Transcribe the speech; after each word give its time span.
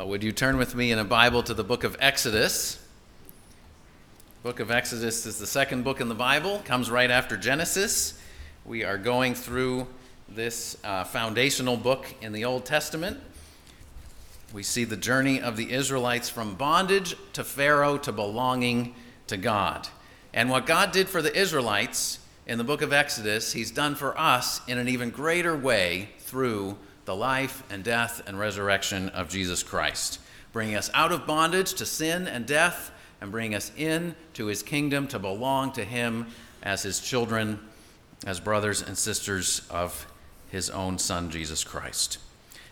Well, 0.00 0.08
would 0.08 0.24
you 0.24 0.32
turn 0.32 0.56
with 0.56 0.74
me 0.74 0.92
in 0.92 0.98
a 0.98 1.04
Bible 1.04 1.42
to 1.42 1.52
the 1.52 1.62
book 1.62 1.84
of 1.84 1.94
Exodus? 2.00 2.82
Book 4.42 4.58
of 4.58 4.70
Exodus 4.70 5.26
is 5.26 5.38
the 5.38 5.46
second 5.46 5.84
book 5.84 6.00
in 6.00 6.08
the 6.08 6.14
Bible, 6.14 6.62
comes 6.64 6.90
right 6.90 7.10
after 7.10 7.36
Genesis. 7.36 8.18
We 8.64 8.82
are 8.82 8.96
going 8.96 9.34
through 9.34 9.86
this 10.26 10.78
uh, 10.84 11.04
foundational 11.04 11.76
book 11.76 12.14
in 12.22 12.32
the 12.32 12.46
Old 12.46 12.64
Testament. 12.64 13.20
We 14.54 14.62
see 14.62 14.84
the 14.84 14.96
journey 14.96 15.38
of 15.38 15.58
the 15.58 15.70
Israelites 15.70 16.30
from 16.30 16.54
bondage 16.54 17.14
to 17.34 17.44
Pharaoh 17.44 17.98
to 17.98 18.10
belonging 18.10 18.94
to 19.26 19.36
God. 19.36 19.86
And 20.32 20.48
what 20.48 20.64
God 20.64 20.92
did 20.92 21.10
for 21.10 21.20
the 21.20 21.38
Israelites 21.38 22.20
in 22.46 22.56
the 22.56 22.64
book 22.64 22.80
of 22.80 22.94
Exodus, 22.94 23.52
He's 23.52 23.70
done 23.70 23.94
for 23.94 24.18
us 24.18 24.62
in 24.66 24.78
an 24.78 24.88
even 24.88 25.10
greater 25.10 25.54
way 25.54 26.08
through 26.20 26.78
the 27.10 27.16
life 27.16 27.64
and 27.70 27.82
death 27.82 28.22
and 28.28 28.38
resurrection 28.38 29.08
of 29.08 29.28
Jesus 29.28 29.64
Christ, 29.64 30.20
bringing 30.52 30.76
us 30.76 30.88
out 30.94 31.10
of 31.10 31.26
bondage 31.26 31.74
to 31.74 31.84
sin 31.84 32.28
and 32.28 32.46
death 32.46 32.92
and 33.20 33.32
bringing 33.32 33.56
us 33.56 33.72
in 33.76 34.14
to 34.34 34.46
his 34.46 34.62
kingdom 34.62 35.08
to 35.08 35.18
belong 35.18 35.72
to 35.72 35.82
him 35.84 36.28
as 36.62 36.84
his 36.84 37.00
children, 37.00 37.58
as 38.28 38.38
brothers 38.38 38.80
and 38.80 38.96
sisters 38.96 39.62
of 39.70 40.06
his 40.52 40.70
own 40.70 40.98
son, 40.98 41.30
Jesus 41.30 41.64
Christ. 41.64 42.18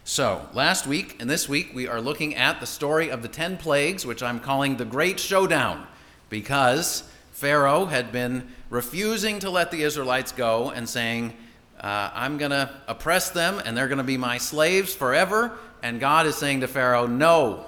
So, 0.04 0.48
last 0.54 0.86
week 0.86 1.16
and 1.18 1.28
this 1.28 1.48
week, 1.48 1.72
we 1.74 1.88
are 1.88 2.00
looking 2.00 2.36
at 2.36 2.60
the 2.60 2.66
story 2.66 3.10
of 3.10 3.22
the 3.22 3.28
10 3.28 3.56
plagues, 3.56 4.06
which 4.06 4.22
I'm 4.22 4.38
calling 4.38 4.76
the 4.76 4.84
Great 4.84 5.18
Showdown, 5.18 5.84
because 6.30 7.02
Pharaoh 7.32 7.86
had 7.86 8.12
been 8.12 8.46
refusing 8.70 9.40
to 9.40 9.50
let 9.50 9.72
the 9.72 9.82
Israelites 9.82 10.30
go 10.30 10.70
and 10.70 10.88
saying, 10.88 11.34
uh, 11.80 12.10
I'm 12.12 12.38
going 12.38 12.50
to 12.50 12.70
oppress 12.86 13.30
them 13.30 13.60
and 13.64 13.76
they're 13.76 13.88
going 13.88 13.98
to 13.98 14.04
be 14.04 14.16
my 14.16 14.38
slaves 14.38 14.94
forever. 14.94 15.56
And 15.82 16.00
God 16.00 16.26
is 16.26 16.36
saying 16.36 16.60
to 16.60 16.68
Pharaoh, 16.68 17.06
No, 17.06 17.66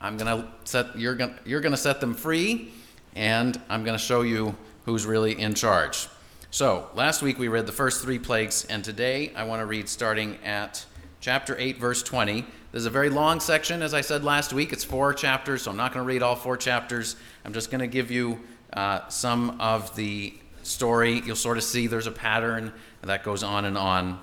I'm 0.00 0.16
going 0.16 0.42
to 0.42 0.48
set, 0.64 0.98
you're 0.98 1.14
going 1.14 1.34
you're 1.44 1.60
going 1.60 1.72
to 1.72 1.78
set 1.78 2.00
them 2.00 2.14
free 2.14 2.72
and 3.14 3.58
I'm 3.68 3.82
going 3.82 3.98
to 3.98 4.04
show 4.04 4.20
you 4.22 4.54
who's 4.84 5.06
really 5.06 5.40
in 5.40 5.54
charge. 5.54 6.08
So, 6.50 6.88
last 6.94 7.22
week 7.22 7.38
we 7.38 7.48
read 7.48 7.66
the 7.66 7.72
first 7.72 8.02
three 8.02 8.18
plagues, 8.18 8.64
and 8.66 8.84
today 8.84 9.32
I 9.34 9.44
want 9.44 9.60
to 9.60 9.66
read 9.66 9.88
starting 9.88 10.38
at 10.44 10.86
chapter 11.20 11.56
8, 11.58 11.78
verse 11.78 12.02
20. 12.02 12.42
This 12.72 12.80
is 12.80 12.86
a 12.86 12.90
very 12.90 13.10
long 13.10 13.40
section, 13.40 13.82
as 13.82 13.92
I 13.92 14.00
said 14.00 14.22
last 14.22 14.52
week. 14.52 14.72
It's 14.72 14.84
four 14.84 15.12
chapters, 15.12 15.62
so 15.62 15.70
I'm 15.70 15.76
not 15.76 15.92
going 15.92 16.04
to 16.04 16.06
read 16.06 16.22
all 16.22 16.36
four 16.36 16.56
chapters. 16.56 17.16
I'm 17.44 17.52
just 17.52 17.70
going 17.70 17.80
to 17.80 17.86
give 17.86 18.10
you 18.10 18.38
uh, 18.72 19.08
some 19.08 19.60
of 19.60 19.94
the 19.96 20.34
story, 20.66 21.22
you'll 21.24 21.36
sort 21.36 21.56
of 21.56 21.64
see 21.64 21.86
there's 21.86 22.06
a 22.06 22.12
pattern 22.12 22.72
that 23.02 23.22
goes 23.22 23.42
on 23.42 23.64
and 23.64 23.78
on. 23.78 24.18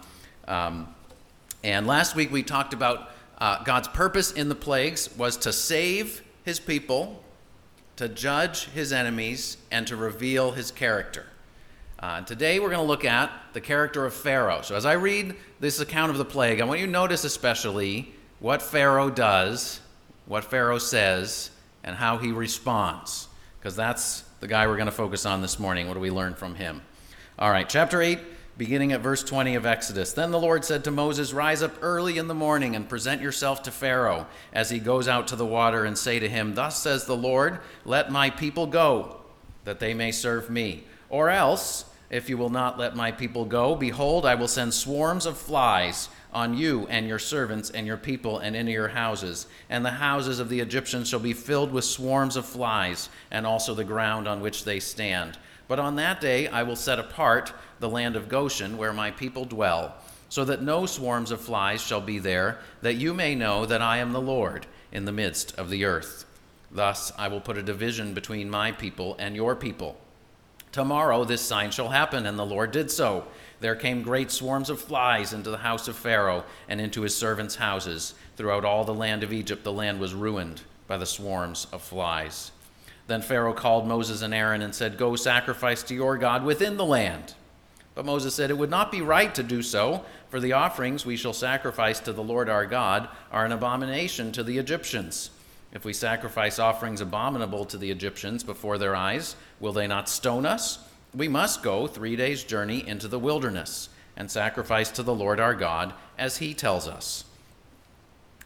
Um, 0.47 0.94
and 1.63 1.88
last 1.88 2.16
week 2.16 2.31
we 2.31 2.44
talked 2.44 2.73
about 2.73 3.09
uh, 3.38 3.63
God's 3.63 3.88
purpose 3.88 4.31
in 4.31 4.50
the 4.50 4.55
plagues 4.55 5.09
was 5.17 5.38
to 5.38 5.53
save 5.53 6.23
his 6.44 6.59
people, 6.59 7.23
to 7.95 8.09
judge 8.09 8.66
his 8.66 8.91
enemies, 8.91 9.58
and 9.72 9.88
to 9.88 9.95
reveal 9.95 10.52
his 10.52 10.72
character. 10.72 11.25
Uh, 12.00 12.22
today 12.22 12.59
we're 12.59 12.69
going 12.69 12.81
to 12.81 12.88
look 12.88 13.05
at 13.05 13.31
the 13.53 13.61
character 13.61 14.05
of 14.05 14.13
Pharaoh. 14.13 14.61
So 14.61 14.75
as 14.75 14.85
I 14.85 14.94
read 14.94 15.35
this 15.61 15.80
account 15.80 16.11
of 16.11 16.17
the 16.17 16.25
plague, 16.25 16.59
I 16.59 16.66
want 16.66 16.81
you 16.81 16.85
to 16.85 16.91
notice 16.91 17.23
especially 17.23 18.13
what 18.39 18.61
Pharaoh 18.61 19.09
does, 19.09 19.80
what 20.25 20.44
Pharaoh 20.44 20.80
says, 20.80 21.50
and 21.83 21.95
how 21.95 22.17
he 22.17 22.33
responds, 22.33 23.30
because 23.59 23.75
that's 23.75 24.25
the 24.44 24.47
guy 24.49 24.67
we're 24.67 24.75
going 24.75 24.88
to 24.88 24.91
focus 24.91 25.25
on 25.25 25.41
this 25.41 25.58
morning. 25.58 25.88
What 25.88 25.94
do 25.94 26.02
we 26.02 26.11
learn 26.11 26.33
from 26.33 26.55
him? 26.55 26.81
All 27.39 27.49
right, 27.49 27.67
chapter 27.69 28.02
8, 28.02 28.19
beginning 28.58 28.91
at 28.91 29.00
verse 29.00 29.23
20 29.23 29.55
of 29.55 29.66
Exodus. 29.66 30.11
Then 30.11 30.31
the 30.31 30.39
Lord 30.39 30.66
said 30.66 30.83
to 30.83 30.91
Moses, 30.91 31.31
Rise 31.31 31.63
up 31.63 31.77
early 31.81 32.17
in 32.17 32.27
the 32.27 32.33
morning 32.33 32.75
and 32.75 32.89
present 32.89 33.22
yourself 33.22 33.63
to 33.63 33.72
Pharaoh 33.72 34.27
as 34.52 34.69
he 34.69 34.80
goes 34.80 35.08
out 35.08 35.30
to 35.30 35.38
the 35.38 35.45
water, 35.45 35.85
and 35.85 35.97
say 35.97 36.19
to 36.19 36.27
him, 36.27 36.55
Thus 36.55 36.77
says 36.77 37.05
the 37.05 37.16
Lord, 37.16 37.59
Let 37.85 38.11
my 38.11 38.30
people 38.30 38.67
go, 38.67 39.22
that 39.63 39.80
they 39.80 39.94
may 39.94 40.11
serve 40.11 40.50
me. 40.50 40.83
Or 41.07 41.30
else, 41.30 41.85
if 42.13 42.29
you 42.29 42.38
will 42.38 42.51
not 42.51 42.78
let 42.78 42.96
my 42.96 43.12
people 43.12 43.44
go, 43.44 43.75
behold, 43.75 44.24
I 44.24 44.35
will 44.35 44.47
send 44.47 44.72
swarms 44.72 45.25
of 45.25 45.35
flies 45.35 46.09
on 46.31 46.56
you 46.56 46.85
and 46.88 47.07
your 47.07 47.18
servants 47.18 47.72
and 47.72 47.88
your 47.88 47.97
people 47.97 48.38
and 48.38 48.56
into 48.56 48.72
your 48.72 48.90
houses. 48.90 49.47
And 49.68 49.84
the 49.84 49.90
houses 49.90 50.38
of 50.38 50.47
the 50.47 50.59
Egyptians 50.59 51.09
shall 51.09 51.19
be 51.19 51.34
filled 51.34 51.72
with 51.72 51.85
swarms 51.85 52.35
of 52.35 52.46
flies, 52.46 53.09
and 53.31 53.47
also 53.47 53.73
the 53.73 53.84
ground 53.84 54.28
on 54.28 54.41
which 54.41 54.63
they 54.63 54.79
stand. 54.79 55.40
But 55.68 55.79
on 55.79 55.96
that 55.96 56.22
day 56.22 56.47
I 56.47 56.62
will 56.62 56.75
set 56.75 57.00
apart 57.00 57.52
the 57.79 57.90
land 57.90 58.16
of 58.16 58.29
Goshen, 58.29 58.78
where 58.78 58.94
my 58.94 59.09
people 59.09 59.46
dwell, 59.46 59.96
so 60.29 60.46
that 60.46 60.62
no 60.62 60.85
swarms 60.85 61.31
of 61.31 61.41
flies 61.41 61.81
shall 61.81 62.02
be 62.02 62.19
there, 62.19 62.59
that 62.84 62.94
you 62.94 63.16
may 63.16 63.34
know 63.34 63.66
that 63.66 63.81
I 63.81 63.97
am 63.97 64.13
the 64.13 64.22
Lord 64.22 64.68
in 64.91 65.06
the 65.06 65.12
midst 65.12 65.57
of 65.57 65.72
the 65.72 65.84
earth. 65.84 66.25
Thus 66.72 67.12
I 67.18 67.28
will 67.28 67.41
put 67.41 67.57
a 67.57 67.63
division 67.63 68.13
between 68.13 68.52
my 68.52 68.72
people 68.72 69.16
and 69.18 69.35
your 69.35 69.56
people. 69.56 69.97
Tomorrow 70.73 71.23
this 71.23 71.41
sign 71.41 71.72
shall 71.72 71.89
happen, 71.89 72.25
and 72.25 72.38
the 72.38 72.45
Lord 72.45 72.72
did 72.72 72.91
so 72.91 73.25
there 73.63 73.75
came 73.78 74.01
great 74.01 74.29
swarms 74.29 74.69
of 74.69 74.81
flies 74.81 75.31
into 75.31 75.50
the 75.50 75.59
house 75.59 75.88
of 75.88 75.95
Pharaoh 75.95 76.44
and 76.67 76.81
into 76.81 77.03
his 77.03 77.16
servants' 77.16 77.56
houses. 77.56 78.13
Throughout 78.35 78.66
all 78.66 78.84
the 78.84 78.94
land 78.94 79.23
of 79.23 79.31
Egypt, 79.31 79.63
the 79.63 79.72
land 79.72 80.01
was 80.01 80.13
ruined 80.13 80.63
by 80.85 80.97
the 80.97 81.06
swarms 81.06 81.66
of 81.72 81.81
flies. 81.81 82.51
Then 83.07 83.22
Pharaoh 83.22 83.53
called 83.53 83.88
Moses 83.88 84.22
and 84.22 84.34
Aaron 84.34 84.61
and 84.61 84.75
said, 84.75 84.97
Go 84.97 85.16
sacrifice 85.16 85.81
to 85.84 85.95
your 85.95 86.17
God 86.17 86.44
within 86.44 86.75
the 86.75 86.84
land. 86.84 87.35
But 87.95 88.03
Moses 88.03 88.35
said, 88.35 88.50
It 88.50 88.57
would 88.57 88.69
not 88.69 88.91
be 88.91 89.00
right 89.00 89.34
to 89.34 89.44
do 89.44 89.61
so, 89.61 90.03
for 90.28 90.41
the 90.41 90.51
offerings 90.51 91.05
we 91.05 91.16
shall 91.16 91.31
sacrifice 91.31 92.01
to 92.01 92.11
the 92.11 92.22
Lord 92.22 92.50
our 92.50 92.66
God 92.66 93.07
are 93.31 93.45
an 93.45 93.53
abomination 93.53 94.34
to 94.34 94.44
the 94.44 94.57
Egyptians. 94.57 95.29
If 95.72 95.85
we 95.85 95.94
sacrifice 95.94 96.59
offerings 96.59 97.00
abominable 97.00 97.63
to 97.66 97.78
the 97.78 97.90
Egyptians 97.90 98.44
before 98.44 98.78
their 98.78 98.95
eyes, 98.95 99.35
will 99.63 99.74
they 99.74 99.88
not 99.88 100.09
stone 100.09 100.46
us? 100.46 100.79
we 101.16 101.28
must 101.28 101.62
go 101.62 101.88
three 101.88 102.16
days' 102.16 102.44
journey 102.44 102.88
into 102.88 103.07
the 103.07 103.19
wilderness 103.19 103.90
and 104.18 104.29
sacrifice 104.29 104.90
to 104.91 105.03
the 105.03 105.13
Lord 105.13 105.40
our 105.40 105.53
God 105.53 105.94
as 106.18 106.38
he 106.38 106.53
tells 106.53 106.88
us. 106.88 107.25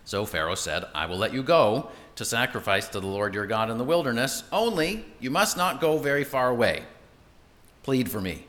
So 0.06 0.26
Pharaoh 0.26 0.56
said, 0.56 0.86
I 0.94 1.06
will 1.06 1.18
let 1.18 1.34
you 1.34 1.44
go 1.44 1.90
to 2.16 2.26
sacrifice 2.26 2.88
to 2.90 3.00
the 3.00 3.08
Lord 3.08 3.34
your 3.34 3.46
God 3.46 3.70
in 3.70 3.78
the 3.78 3.84
wilderness, 3.84 4.44
only 4.52 5.06
you 5.20 5.30
must 5.30 5.58
not 5.58 5.82
go 5.82 5.98
very 5.98 6.24
far 6.24 6.50
away. 6.50 6.84
Plead 7.84 8.10
for 8.10 8.22
me. 8.22 8.46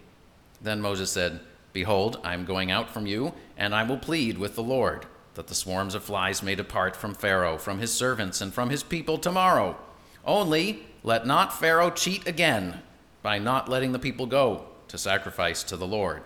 Then 0.60 0.80
Moses 0.80 1.10
said, 1.10 1.40
Behold, 1.72 2.18
I 2.24 2.34
am 2.34 2.44
going 2.44 2.70
out 2.70 2.90
from 2.90 3.06
you, 3.06 3.34
and 3.56 3.74
I 3.74 3.82
will 3.82 3.98
plead 3.98 4.38
with 4.38 4.54
the 4.54 4.62
Lord, 4.62 5.06
that 5.34 5.48
the 5.48 5.54
swarms 5.54 5.94
of 5.94 6.02
flies 6.02 6.42
may 6.42 6.54
depart 6.54 6.96
from 6.96 7.14
Pharaoh, 7.14 7.58
from 7.58 7.78
his 7.78 7.92
servants, 7.92 8.40
and 8.40 8.54
from 8.54 8.70
his 8.70 8.82
people 8.82 9.18
tomorrow. 9.18 9.76
Only 10.24 10.86
let 11.02 11.26
not 11.26 11.58
Pharaoh 11.58 11.90
cheat 11.90 12.26
again 12.26 12.82
by 13.22 13.38
not 13.38 13.68
letting 13.68 13.92
the 13.92 13.98
people 13.98 14.26
go 14.26 14.66
to 14.88 14.98
sacrifice 14.98 15.62
to 15.64 15.76
the 15.76 15.86
Lord. 15.86 16.22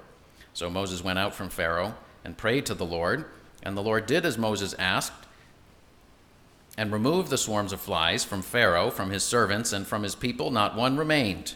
So 0.55 0.71
Moses 0.71 1.03
went 1.03 1.19
out 1.19 1.35
from 1.35 1.49
Pharaoh 1.49 1.95
and 2.25 2.37
prayed 2.37 2.67
to 2.67 2.75
the 2.75 2.85
Lord, 2.85 3.25
and 3.63 3.77
the 3.77 3.83
Lord 3.83 4.07
did 4.07 4.25
as 4.25 4.39
Moses 4.39 4.75
asked 4.79 5.27
and 6.77 6.93
removed 6.93 7.29
the 7.31 7.39
swarms 7.39 7.73
of 7.73 7.81
flies 7.81 8.25
from 8.25 8.43
Pharaoh, 8.43 8.91
from 8.91 9.11
his 9.11 9.25
servants, 9.25 9.73
and 9.73 9.87
from 9.87 10.03
his 10.03 10.15
people. 10.15 10.51
Not 10.51 10.77
one 10.77 10.97
remained. 10.97 11.55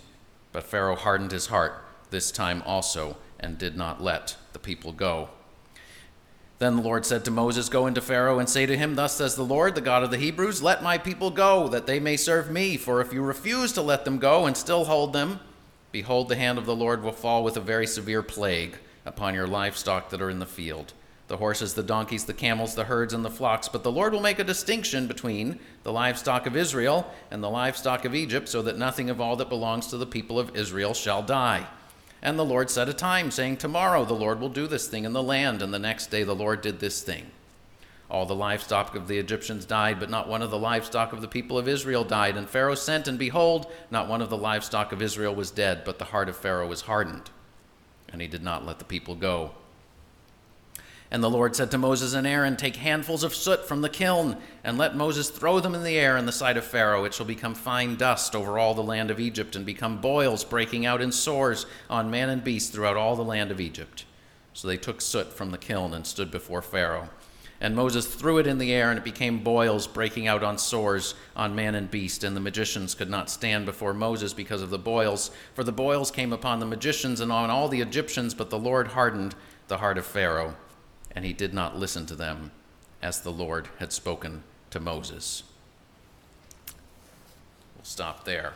But 0.53 0.65
Pharaoh 0.65 0.97
hardened 0.97 1.33
his 1.33 1.47
heart 1.47 1.85
this 2.11 2.31
time 2.31 2.63
also 2.67 3.17
and 3.41 3.59
did 3.59 3.77
not 3.77 4.03
let 4.03 4.37
the 4.53 4.59
people 4.59 4.93
go. 4.93 5.31
Then 6.59 6.77
the 6.77 6.83
Lord 6.83 7.05
said 7.05 7.25
to 7.25 7.31
Moses, 7.31 7.69
Go 7.69 7.87
into 7.87 8.01
Pharaoh 8.01 8.39
and 8.39 8.49
say 8.49 8.65
to 8.65 8.77
him, 8.77 8.95
Thus 8.95 9.15
says 9.15 9.37
the 9.37 9.43
Lord, 9.43 9.75
the 9.75 9.81
God 9.83 10.03
of 10.03 10.11
the 10.11 10.17
Hebrews, 10.17 10.63
Let 10.63 10.83
my 10.83 10.97
people 10.97 11.31
go, 11.31 11.69
that 11.69 11.87
they 11.87 12.01
may 12.01 12.17
serve 12.17 12.51
me. 12.51 12.77
For 12.77 13.01
if 13.01 13.13
you 13.13 13.23
refuse 13.23 13.73
to 13.73 13.83
let 13.83 14.05
them 14.05 14.19
go 14.19 14.47
and 14.47 14.57
still 14.57 14.87
hold 14.87 15.13
them, 15.13 15.41
behold, 15.93 16.29
the 16.29 16.37
hand 16.37 16.57
of 16.57 16.65
the 16.65 16.77
Lord 16.77 17.03
will 17.03 17.13
fall 17.13 17.45
with 17.45 17.57
a 17.57 17.61
very 17.61 17.87
severe 17.87 18.23
plague 18.23 18.79
upon 19.05 19.35
your 19.35 19.47
livestock 19.47 20.09
that 20.11 20.23
are 20.23 20.31
in 20.31 20.39
the 20.39 20.47
field 20.47 20.95
the 21.29 21.39
horses, 21.39 21.75
the 21.75 21.83
donkeys, 21.83 22.25
the 22.25 22.33
camels, 22.33 22.75
the 22.75 22.85
herds, 22.85 23.13
and 23.13 23.25
the 23.25 23.31
flocks. 23.31 23.69
But 23.69 23.83
the 23.83 23.91
Lord 23.91 24.13
will 24.13 24.21
make 24.21 24.39
a 24.39 24.45
distinction 24.45 25.07
between 25.07 25.59
the 25.83 25.93
livestock 25.93 26.47
of 26.47 26.57
Israel 26.57 27.13
and 27.31 27.43
the 27.43 27.51
livestock 27.51 28.05
of 28.05 28.15
Egypt, 28.15 28.49
so 28.49 28.63
that 28.63 28.79
nothing 28.79 29.11
of 29.11 29.21
all 29.21 29.37
that 29.37 29.49
belongs 29.49 29.89
to 29.89 29.97
the 29.97 30.07
people 30.07 30.39
of 30.39 30.55
Israel 30.55 30.95
shall 30.95 31.23
die. 31.23 31.67
And 32.27 32.37
the 32.37 32.45
Lord 32.45 32.71
set 32.71 32.89
a 32.89 32.93
time, 32.93 33.31
saying, 33.31 33.59
Tomorrow 33.59 34.05
the 34.05 34.13
Lord 34.13 34.41
will 34.41 34.49
do 34.49 34.67
this 34.67 34.89
thing 34.89 35.05
in 35.05 35.13
the 35.13 35.23
land. 35.23 35.63
And 35.63 35.73
the 35.73 35.79
next 35.79 36.09
day 36.09 36.25
the 36.25 36.35
Lord 36.35 36.61
did 36.61 36.81
this 36.81 37.01
thing. 37.01 37.31
All 38.11 38.27
the 38.27 38.35
livestock 38.35 38.97
of 38.97 39.07
the 39.07 39.19
Egyptians 39.19 39.65
died, 39.65 40.01
but 40.01 40.11
not 40.11 40.29
one 40.29 40.43
of 40.43 40.51
the 40.51 40.59
livestock 40.59 41.13
of 41.13 41.21
the 41.21 41.29
people 41.29 41.57
of 41.57 41.69
Israel 41.69 42.03
died. 42.03 42.37
And 42.37 42.51
Pharaoh 42.51 42.75
sent, 42.75 43.07
and 43.07 43.17
behold, 43.17 43.71
not 43.93 44.09
one 44.09 44.21
of 44.21 44.29
the 44.29 44.37
livestock 44.37 44.91
of 44.91 45.01
Israel 45.01 45.37
was 45.37 45.53
dead, 45.53 45.83
but 45.85 46.01
the 46.01 46.07
heart 46.07 46.29
of 46.29 46.37
Pharaoh 46.37 46.67
was 46.67 46.83
hardened, 46.83 47.31
and 48.09 48.21
he 48.21 48.27
did 48.27 48.43
not 48.43 48.67
let 48.67 48.81
the 48.81 48.85
people 48.85 49.15
go. 49.15 49.53
And 51.11 51.23
the 51.23 51.31
Lord 51.31 51.55
said 51.55 51.71
to 51.71 51.79
Moses 51.79 52.15
and 52.15 52.27
Aaron, 52.27 52.57
Take 52.57 52.77
handfuls 52.77 53.23
of 53.23 53.35
soot 53.35 53.67
from 53.67 53.81
the 53.81 53.89
kiln, 53.89 54.37
and 54.65 54.77
let 54.77 54.97
Moses 54.97 55.31
throw 55.31 55.61
them 55.61 55.75
in 55.75 55.85
the 55.85 55.97
air 55.97 56.17
in 56.17 56.27
the 56.27 56.33
sight 56.33 56.57
of 56.57 56.65
Pharaoh. 56.65 57.05
It 57.05 57.15
shall 57.15 57.27
become 57.27 57.55
fine 57.55 57.97
dust 57.97 58.35
over 58.35 58.59
all 58.59 58.75
the 58.75 58.83
land 58.83 59.11
of 59.11 59.21
Egypt, 59.21 59.55
and 59.55 59.65
become 59.65 60.01
boils 60.01 60.45
breaking 60.45 60.85
out 60.85 61.01
in 61.01 61.13
sores 61.13 61.67
on 61.89 62.11
man 62.11 62.29
and 62.29 62.43
beast 62.43 62.73
throughout 62.73 62.97
all 62.97 63.15
the 63.15 63.23
land 63.23 63.51
of 63.51 63.61
Egypt. 63.61 64.05
So 64.53 64.67
they 64.67 64.77
took 64.77 65.01
soot 65.01 65.33
from 65.33 65.53
the 65.53 65.59
kiln 65.59 65.95
and 65.95 66.07
stood 66.07 66.31
before 66.31 66.63
Pharaoh. 66.63 67.11
And 67.61 67.75
Moses 67.75 68.07
threw 68.07 68.39
it 68.39 68.47
in 68.47 68.59
the 68.59 68.73
air, 68.73 68.91
and 68.91 68.99
it 68.99 69.05
became 69.05 69.43
boils 69.43 69.87
breaking 69.87 70.27
out 70.27 70.43
on 70.43 70.59
sores 70.59 71.15
on 71.35 71.55
man 71.55 71.75
and 71.75 71.91
beast. 71.91 72.25
And 72.25 72.37
the 72.37 72.41
magicians 72.41 72.95
could 72.95 73.09
not 73.09 73.31
stand 73.31 73.65
before 73.65 73.95
Moses 73.95 74.35
because 74.35 74.61
of 74.61 74.71
the 74.71 74.79
boils, 74.79 75.31
for 75.55 75.65
the 75.65 75.73
boils 75.73 76.11
came 76.11 76.33
upon 76.33 76.59
the 76.59 76.67
magicians 76.67 77.21
and 77.21 77.33
on 77.33 77.49
all 77.49 77.69
the 77.69 77.81
Egyptians. 77.81 78.35
But 78.35 78.51
the 78.51 78.59
Lord 78.59 78.89
hardened 78.89 79.35
the 79.69 79.79
heart 79.79 79.97
of 79.97 80.05
Pharaoh, 80.05 80.55
and 81.17 81.25
he 81.25 81.33
did 81.33 81.55
not 81.55 81.77
listen 81.77 82.05
to 82.07 82.15
them 82.15 82.53
as 83.03 83.21
the 83.21 83.33
Lord 83.33 83.69
had 83.79 83.93
spoken 83.93 84.45
to 84.71 84.79
Moses. 84.79 85.43
We'll 87.75 87.85
stop 87.85 88.25
there. 88.25 88.53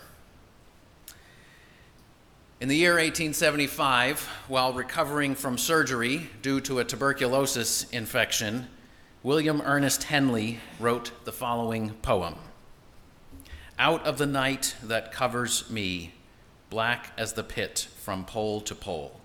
In 2.61 2.69
the 2.69 2.77
year 2.77 2.93
1875, 2.93 4.21
while 4.47 4.75
recovering 4.75 5.35
from 5.35 5.57
surgery 5.57 6.29
due 6.43 6.61
to 6.61 6.79
a 6.79 6.85
tuberculosis 6.85 7.89
infection, 7.91 8.69
William 9.23 9.63
Ernest 9.65 10.05
Henley 10.05 10.61
wrote 10.79 11.13
the 11.25 11.33
following 11.33 11.91
poem 12.03 12.35
Out 13.79 14.05
of 14.05 14.19
the 14.19 14.27
night 14.27 14.77
that 14.83 15.13
covers 15.13 15.71
me, 15.71 16.13
black 16.69 17.13
as 17.17 17.33
the 17.33 17.43
pit 17.43 17.89
from 17.97 18.27
pole 18.27 18.61
to 18.61 18.75
pole, 18.75 19.20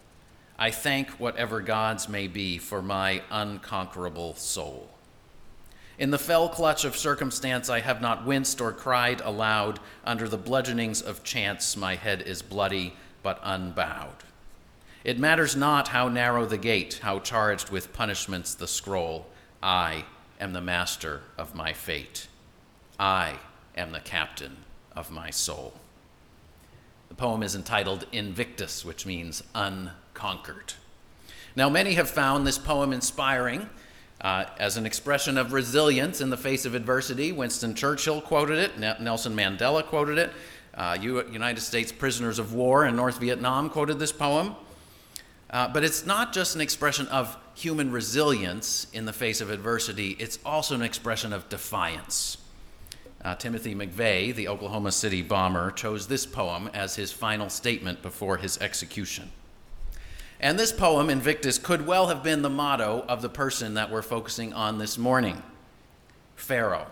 I 0.57 0.71
thank 0.71 1.09
whatever 1.11 1.59
gods 1.59 2.07
may 2.07 2.27
be 2.27 2.57
for 2.57 2.81
my 2.81 3.21
unconquerable 3.29 4.35
soul. 4.35 4.89
In 5.97 6.11
the 6.11 6.19
fell 6.19 6.49
clutch 6.49 6.83
of 6.83 6.95
circumstance, 6.95 7.69
I 7.69 7.79
have 7.79 8.01
not 8.01 8.25
winced 8.25 8.59
or 8.59 8.71
cried 8.71 9.21
aloud. 9.21 9.79
Under 10.03 10.27
the 10.27 10.37
bludgeonings 10.37 11.01
of 11.01 11.23
chance, 11.23 11.77
my 11.77 11.95
head 11.95 12.21
is 12.21 12.41
bloody 12.41 12.93
but 13.23 13.39
unbowed. 13.43 14.23
It 15.03 15.19
matters 15.19 15.55
not 15.55 15.89
how 15.89 16.09
narrow 16.09 16.45
the 16.45 16.57
gate, 16.57 16.99
how 17.03 17.19
charged 17.19 17.69
with 17.69 17.93
punishments 17.93 18.55
the 18.55 18.67
scroll. 18.67 19.27
I 19.61 20.05
am 20.39 20.53
the 20.53 20.61
master 20.61 21.21
of 21.37 21.55
my 21.55 21.73
fate. 21.73 22.27
I 22.99 23.39
am 23.77 23.91
the 23.91 23.99
captain 23.99 24.57
of 24.95 25.11
my 25.11 25.29
soul. 25.29 25.73
The 27.09 27.15
poem 27.15 27.43
is 27.43 27.55
entitled 27.55 28.07
Invictus, 28.11 28.83
which 28.83 29.05
means 29.05 29.43
unconquered. 30.15 30.73
Now, 31.55 31.69
many 31.69 31.93
have 31.93 32.09
found 32.09 32.45
this 32.45 32.57
poem 32.57 32.93
inspiring 32.93 33.69
uh, 34.21 34.45
as 34.57 34.77
an 34.77 34.85
expression 34.85 35.37
of 35.37 35.53
resilience 35.53 36.21
in 36.21 36.29
the 36.29 36.37
face 36.37 36.65
of 36.65 36.75
adversity. 36.75 37.31
Winston 37.31 37.75
Churchill 37.75 38.21
quoted 38.21 38.57
it, 38.57 38.79
Nelson 38.99 39.35
Mandela 39.35 39.85
quoted 39.85 40.17
it, 40.17 40.31
uh, 40.73 40.97
United 40.99 41.61
States 41.61 41.91
prisoners 41.91 42.39
of 42.39 42.53
war 42.53 42.85
in 42.85 42.95
North 42.95 43.19
Vietnam 43.19 43.69
quoted 43.69 43.99
this 43.99 44.11
poem. 44.11 44.55
Uh, 45.49 45.67
but 45.67 45.83
it's 45.83 46.05
not 46.05 46.33
just 46.33 46.55
an 46.55 46.61
expression 46.61 47.07
of 47.07 47.37
human 47.53 47.91
resilience 47.91 48.87
in 48.91 49.05
the 49.05 49.13
face 49.13 49.39
of 49.39 49.49
adversity, 49.49 50.17
it's 50.19 50.39
also 50.43 50.75
an 50.75 50.81
expression 50.81 51.31
of 51.31 51.47
defiance. 51.47 52.37
Uh, 53.23 53.33
Timothy 53.35 53.73
McVeigh, 53.73 54.35
the 54.35 54.47
Oklahoma 54.47 54.91
City 54.91 55.21
bomber, 55.21 55.71
chose 55.71 56.07
this 56.07 56.25
poem 56.25 56.69
as 56.73 56.95
his 56.95 57.11
final 57.11 57.49
statement 57.49 58.01
before 58.01 58.37
his 58.37 58.57
execution. 58.59 59.31
And 60.39 60.59
this 60.59 60.71
poem, 60.71 61.09
Invictus, 61.09 61.57
could 61.57 61.87
well 61.87 62.07
have 62.07 62.23
been 62.23 62.41
the 62.41 62.49
motto 62.49 63.05
of 63.07 63.21
the 63.21 63.29
person 63.29 63.75
that 63.75 63.89
we're 63.89 64.01
focusing 64.01 64.53
on 64.53 64.77
this 64.77 64.97
morning 64.97 65.41
Pharaoh. 66.35 66.87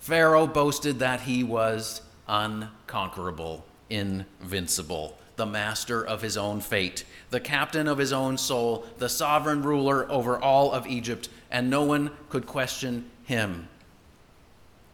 Pharaoh 0.00 0.46
boasted 0.46 0.98
that 0.98 1.22
he 1.22 1.42
was 1.42 2.02
unconquerable, 2.28 3.64
invincible 3.88 5.18
the 5.38 5.46
master 5.46 6.04
of 6.04 6.20
his 6.20 6.36
own 6.36 6.60
fate, 6.60 7.04
the 7.30 7.40
captain 7.40 7.88
of 7.88 7.96
his 7.96 8.12
own 8.12 8.36
soul, 8.36 8.84
the 8.98 9.08
sovereign 9.08 9.62
ruler 9.62 10.10
over 10.10 10.38
all 10.38 10.72
of 10.72 10.86
Egypt, 10.86 11.28
and 11.50 11.70
no 11.70 11.84
one 11.84 12.10
could 12.28 12.44
question 12.44 13.08
him. 13.24 13.68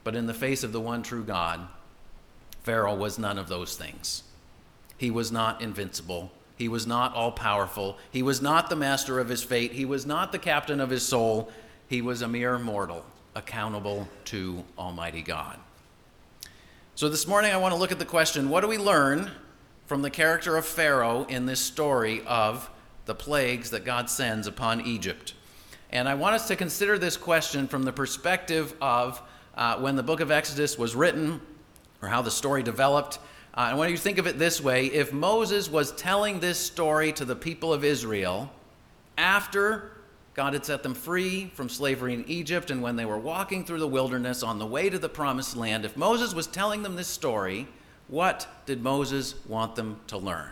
But 0.04 0.14
in 0.14 0.26
the 0.26 0.34
face 0.34 0.62
of 0.62 0.72
the 0.72 0.80
one 0.80 1.02
true 1.02 1.24
God, 1.24 1.66
Pharaoh 2.62 2.94
was 2.94 3.18
none 3.18 3.38
of 3.38 3.48
those 3.48 3.76
things. 3.76 4.22
He 4.98 5.10
was 5.10 5.32
not 5.32 5.62
invincible. 5.62 6.30
He 6.56 6.68
was 6.68 6.86
not 6.86 7.14
all 7.14 7.32
powerful. 7.32 7.98
He 8.10 8.22
was 8.22 8.40
not 8.40 8.70
the 8.70 8.76
master 8.76 9.18
of 9.18 9.28
his 9.28 9.42
fate. 9.42 9.72
He 9.72 9.84
was 9.84 10.06
not 10.06 10.32
the 10.32 10.38
captain 10.38 10.80
of 10.80 10.90
his 10.90 11.02
soul. 11.02 11.50
He 11.88 12.00
was 12.00 12.22
a 12.22 12.28
mere 12.28 12.58
mortal, 12.58 13.04
accountable 13.34 14.08
to 14.26 14.64
Almighty 14.78 15.22
God. 15.22 15.58
So 16.94 17.08
this 17.08 17.26
morning 17.26 17.52
I 17.52 17.56
want 17.56 17.74
to 17.74 17.78
look 17.78 17.90
at 17.90 17.98
the 17.98 18.04
question 18.04 18.48
what 18.48 18.60
do 18.60 18.68
we 18.68 18.78
learn 18.78 19.30
from 19.86 20.02
the 20.02 20.10
character 20.10 20.56
of 20.56 20.64
Pharaoh 20.64 21.26
in 21.28 21.46
this 21.46 21.60
story 21.60 22.22
of 22.26 22.70
the 23.06 23.14
plagues 23.14 23.70
that 23.70 23.84
God 23.84 24.08
sends 24.08 24.46
upon 24.46 24.80
Egypt. 24.80 25.34
And 25.90 26.08
I 26.08 26.14
want 26.14 26.34
us 26.34 26.48
to 26.48 26.56
consider 26.56 26.98
this 26.98 27.16
question 27.16 27.68
from 27.68 27.82
the 27.82 27.92
perspective 27.92 28.74
of 28.80 29.20
uh, 29.56 29.76
when 29.76 29.96
the 29.96 30.02
book 30.02 30.20
of 30.20 30.30
Exodus 30.30 30.78
was 30.78 30.94
written 30.94 31.40
or 32.00 32.08
how 32.08 32.22
the 32.22 32.30
story 32.30 32.62
developed. 32.62 33.18
Uh, 33.56 33.60
I 33.60 33.74
want 33.74 33.92
you 33.92 33.96
think 33.96 34.18
of 34.18 34.26
it 34.26 34.36
this 34.36 34.60
way 34.60 34.86
if 34.86 35.12
Moses 35.12 35.70
was 35.70 35.92
telling 35.92 36.40
this 36.40 36.58
story 36.58 37.12
to 37.12 37.24
the 37.24 37.36
people 37.36 37.72
of 37.72 37.84
Israel 37.84 38.50
after 39.16 39.92
God 40.34 40.54
had 40.54 40.66
set 40.66 40.82
them 40.82 40.94
free 40.94 41.52
from 41.54 41.68
slavery 41.68 42.14
in 42.14 42.24
Egypt 42.26 42.72
and 42.72 42.82
when 42.82 42.96
they 42.96 43.04
were 43.04 43.18
walking 43.18 43.64
through 43.64 43.78
the 43.78 43.86
wilderness 43.86 44.42
on 44.42 44.58
the 44.58 44.66
way 44.66 44.90
to 44.90 44.98
the 44.98 45.08
promised 45.08 45.56
land, 45.56 45.84
if 45.84 45.96
Moses 45.96 46.34
was 46.34 46.48
telling 46.48 46.82
them 46.82 46.96
this 46.96 47.06
story, 47.06 47.68
what 48.08 48.48
did 48.66 48.82
Moses 48.82 49.36
want 49.46 49.76
them 49.76 50.00
to 50.08 50.18
learn 50.18 50.50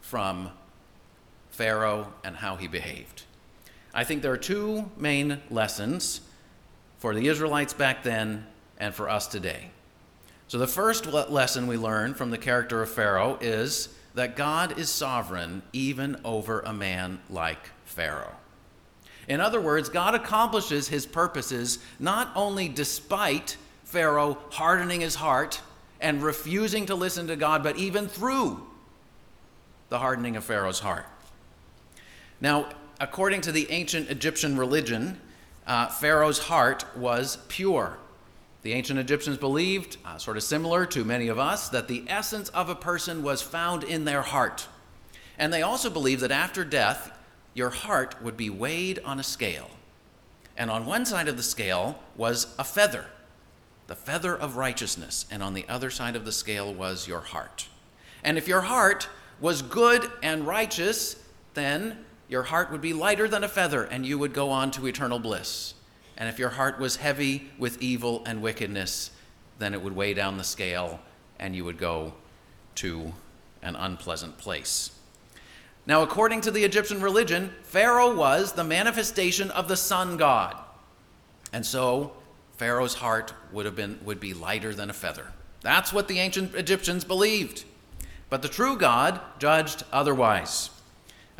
from 0.00 0.50
Pharaoh 1.50 2.12
and 2.24 2.34
how 2.34 2.56
he 2.56 2.66
behaved? 2.66 3.22
I 3.94 4.02
think 4.02 4.22
there 4.22 4.32
are 4.32 4.36
two 4.36 4.90
main 4.96 5.40
lessons 5.48 6.22
for 6.98 7.14
the 7.14 7.28
Israelites 7.28 7.72
back 7.72 8.02
then 8.02 8.46
and 8.78 8.92
for 8.92 9.08
us 9.08 9.28
today. 9.28 9.70
So, 10.50 10.58
the 10.58 10.66
first 10.66 11.06
lesson 11.06 11.68
we 11.68 11.76
learn 11.76 12.14
from 12.14 12.30
the 12.32 12.36
character 12.36 12.82
of 12.82 12.90
Pharaoh 12.90 13.38
is 13.40 13.88
that 14.14 14.34
God 14.34 14.80
is 14.80 14.88
sovereign 14.88 15.62
even 15.72 16.20
over 16.24 16.58
a 16.58 16.72
man 16.72 17.20
like 17.30 17.70
Pharaoh. 17.84 18.34
In 19.28 19.40
other 19.40 19.60
words, 19.60 19.88
God 19.88 20.16
accomplishes 20.16 20.88
his 20.88 21.06
purposes 21.06 21.78
not 22.00 22.32
only 22.34 22.68
despite 22.68 23.58
Pharaoh 23.84 24.38
hardening 24.50 25.02
his 25.02 25.14
heart 25.14 25.60
and 26.00 26.20
refusing 26.20 26.84
to 26.86 26.96
listen 26.96 27.28
to 27.28 27.36
God, 27.36 27.62
but 27.62 27.76
even 27.76 28.08
through 28.08 28.66
the 29.88 30.00
hardening 30.00 30.34
of 30.34 30.42
Pharaoh's 30.42 30.80
heart. 30.80 31.06
Now, 32.40 32.70
according 32.98 33.42
to 33.42 33.52
the 33.52 33.70
ancient 33.70 34.10
Egyptian 34.10 34.56
religion, 34.56 35.20
uh, 35.68 35.86
Pharaoh's 35.86 36.40
heart 36.40 36.84
was 36.96 37.38
pure. 37.46 37.98
The 38.62 38.72
ancient 38.72 38.98
Egyptians 38.98 39.38
believed, 39.38 39.96
uh, 40.04 40.18
sort 40.18 40.36
of 40.36 40.42
similar 40.42 40.84
to 40.86 41.04
many 41.04 41.28
of 41.28 41.38
us, 41.38 41.68
that 41.70 41.88
the 41.88 42.04
essence 42.08 42.50
of 42.50 42.68
a 42.68 42.74
person 42.74 43.22
was 43.22 43.40
found 43.40 43.82
in 43.82 44.04
their 44.04 44.22
heart. 44.22 44.68
And 45.38 45.52
they 45.52 45.62
also 45.62 45.88
believed 45.88 46.20
that 46.22 46.30
after 46.30 46.64
death, 46.64 47.16
your 47.54 47.70
heart 47.70 48.22
would 48.22 48.36
be 48.36 48.50
weighed 48.50 48.98
on 49.04 49.18
a 49.18 49.22
scale. 49.22 49.70
And 50.56 50.70
on 50.70 50.84
one 50.84 51.06
side 51.06 51.28
of 51.28 51.38
the 51.38 51.42
scale 51.42 51.98
was 52.16 52.54
a 52.58 52.64
feather 52.64 53.06
the 53.90 53.96
feather 53.96 54.36
of 54.36 54.56
righteousness, 54.56 55.26
and 55.32 55.42
on 55.42 55.52
the 55.52 55.66
other 55.68 55.90
side 55.90 56.14
of 56.14 56.24
the 56.24 56.30
scale 56.30 56.72
was 56.72 57.08
your 57.08 57.18
heart. 57.18 57.66
And 58.22 58.38
if 58.38 58.46
your 58.46 58.60
heart 58.60 59.08
was 59.40 59.62
good 59.62 60.08
and 60.22 60.46
righteous, 60.46 61.16
then 61.54 62.04
your 62.28 62.44
heart 62.44 62.70
would 62.70 62.80
be 62.80 62.92
lighter 62.92 63.26
than 63.26 63.42
a 63.42 63.48
feather, 63.48 63.82
and 63.82 64.06
you 64.06 64.16
would 64.16 64.32
go 64.32 64.50
on 64.50 64.70
to 64.70 64.86
eternal 64.86 65.18
bliss. 65.18 65.74
And 66.20 66.28
if 66.28 66.38
your 66.38 66.50
heart 66.50 66.78
was 66.78 66.96
heavy 66.96 67.50
with 67.58 67.80
evil 67.82 68.22
and 68.26 68.42
wickedness, 68.42 69.10
then 69.58 69.72
it 69.72 69.82
would 69.82 69.96
weigh 69.96 70.14
down 70.14 70.36
the 70.36 70.44
scale, 70.44 71.00
and 71.38 71.56
you 71.56 71.64
would 71.64 71.78
go 71.78 72.12
to 72.76 73.14
an 73.62 73.74
unpleasant 73.74 74.36
place. 74.36 74.90
Now, 75.86 76.02
according 76.02 76.42
to 76.42 76.50
the 76.50 76.62
Egyptian 76.62 77.00
religion, 77.00 77.54
Pharaoh 77.62 78.14
was 78.14 78.52
the 78.52 78.62
manifestation 78.62 79.50
of 79.50 79.66
the 79.66 79.76
sun 79.76 80.18
god. 80.18 80.56
And 81.52 81.64
so 81.64 82.12
Pharaoh's 82.58 82.94
heart 82.94 83.32
would 83.50 83.64
have 83.64 83.74
been 83.74 83.98
would 84.04 84.20
be 84.20 84.34
lighter 84.34 84.74
than 84.74 84.90
a 84.90 84.92
feather. 84.92 85.32
That's 85.62 85.92
what 85.92 86.06
the 86.06 86.18
ancient 86.18 86.54
Egyptians 86.54 87.02
believed. 87.02 87.64
But 88.28 88.42
the 88.42 88.48
true 88.48 88.76
God 88.76 89.20
judged 89.38 89.84
otherwise. 89.90 90.70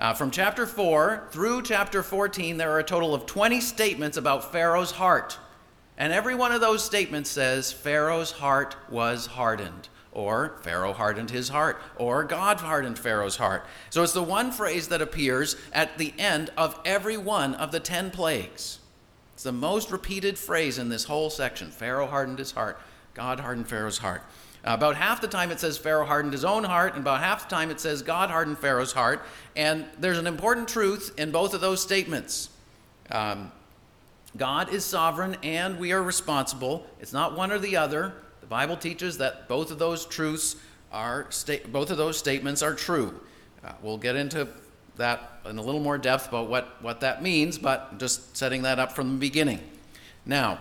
Uh, 0.00 0.14
from 0.14 0.30
chapter 0.30 0.64
4 0.64 1.28
through 1.30 1.60
chapter 1.60 2.02
14, 2.02 2.56
there 2.56 2.70
are 2.70 2.78
a 2.78 2.82
total 2.84 3.12
of 3.12 3.26
20 3.26 3.60
statements 3.60 4.16
about 4.16 4.50
Pharaoh's 4.50 4.92
heart. 4.92 5.38
And 5.98 6.10
every 6.10 6.34
one 6.34 6.52
of 6.52 6.62
those 6.62 6.82
statements 6.82 7.28
says 7.28 7.70
Pharaoh's 7.70 8.30
heart 8.30 8.76
was 8.88 9.26
hardened, 9.26 9.90
or 10.10 10.56
Pharaoh 10.62 10.94
hardened 10.94 11.28
his 11.28 11.50
heart, 11.50 11.82
or 11.98 12.24
God 12.24 12.60
hardened 12.60 12.98
Pharaoh's 12.98 13.36
heart. 13.36 13.66
So 13.90 14.02
it's 14.02 14.14
the 14.14 14.22
one 14.22 14.52
phrase 14.52 14.88
that 14.88 15.02
appears 15.02 15.56
at 15.70 15.98
the 15.98 16.14
end 16.16 16.48
of 16.56 16.80
every 16.86 17.18
one 17.18 17.54
of 17.54 17.70
the 17.70 17.80
10 17.80 18.10
plagues. 18.10 18.78
It's 19.34 19.42
the 19.42 19.52
most 19.52 19.90
repeated 19.90 20.38
phrase 20.38 20.78
in 20.78 20.88
this 20.88 21.04
whole 21.04 21.28
section. 21.28 21.70
Pharaoh 21.70 22.06
hardened 22.06 22.38
his 22.38 22.52
heart. 22.52 22.80
God 23.12 23.40
hardened 23.40 23.68
Pharaoh's 23.68 23.98
heart. 23.98 24.22
About 24.62 24.96
half 24.96 25.20
the 25.20 25.28
time 25.28 25.50
it 25.50 25.58
says 25.58 25.78
Pharaoh 25.78 26.04
hardened 26.04 26.32
his 26.32 26.44
own 26.44 26.64
heart, 26.64 26.94
and 26.94 27.02
about 27.02 27.20
half 27.20 27.48
the 27.48 27.54
time 27.54 27.70
it 27.70 27.80
says 27.80 28.02
God 28.02 28.30
hardened 28.30 28.58
Pharaoh's 28.58 28.92
heart. 28.92 29.22
And 29.56 29.86
there's 29.98 30.18
an 30.18 30.26
important 30.26 30.68
truth 30.68 31.14
in 31.18 31.30
both 31.30 31.54
of 31.54 31.60
those 31.60 31.82
statements. 31.82 32.50
Um, 33.10 33.50
God 34.36 34.72
is 34.72 34.84
sovereign 34.84 35.36
and 35.42 35.78
we 35.78 35.92
are 35.92 36.02
responsible. 36.02 36.86
It's 37.00 37.12
not 37.12 37.36
one 37.36 37.50
or 37.50 37.58
the 37.58 37.76
other. 37.76 38.14
The 38.40 38.46
Bible 38.46 38.76
teaches 38.76 39.18
that 39.18 39.48
both 39.48 39.70
of 39.70 39.78
those 39.78 40.06
truths 40.06 40.56
are 40.92 41.26
sta- 41.30 41.66
both 41.66 41.90
of 41.90 41.96
those 41.96 42.16
statements 42.16 42.62
are 42.62 42.74
true. 42.74 43.20
Uh, 43.64 43.72
we'll 43.82 43.98
get 43.98 44.16
into 44.16 44.46
that 44.96 45.40
in 45.46 45.58
a 45.58 45.62
little 45.62 45.80
more 45.80 45.98
depth 45.98 46.28
about 46.28 46.48
what, 46.48 46.80
what 46.82 47.00
that 47.00 47.22
means, 47.22 47.58
but 47.58 47.98
just 47.98 48.36
setting 48.36 48.62
that 48.62 48.78
up 48.78 48.92
from 48.92 49.12
the 49.12 49.18
beginning. 49.18 49.60
Now, 50.24 50.60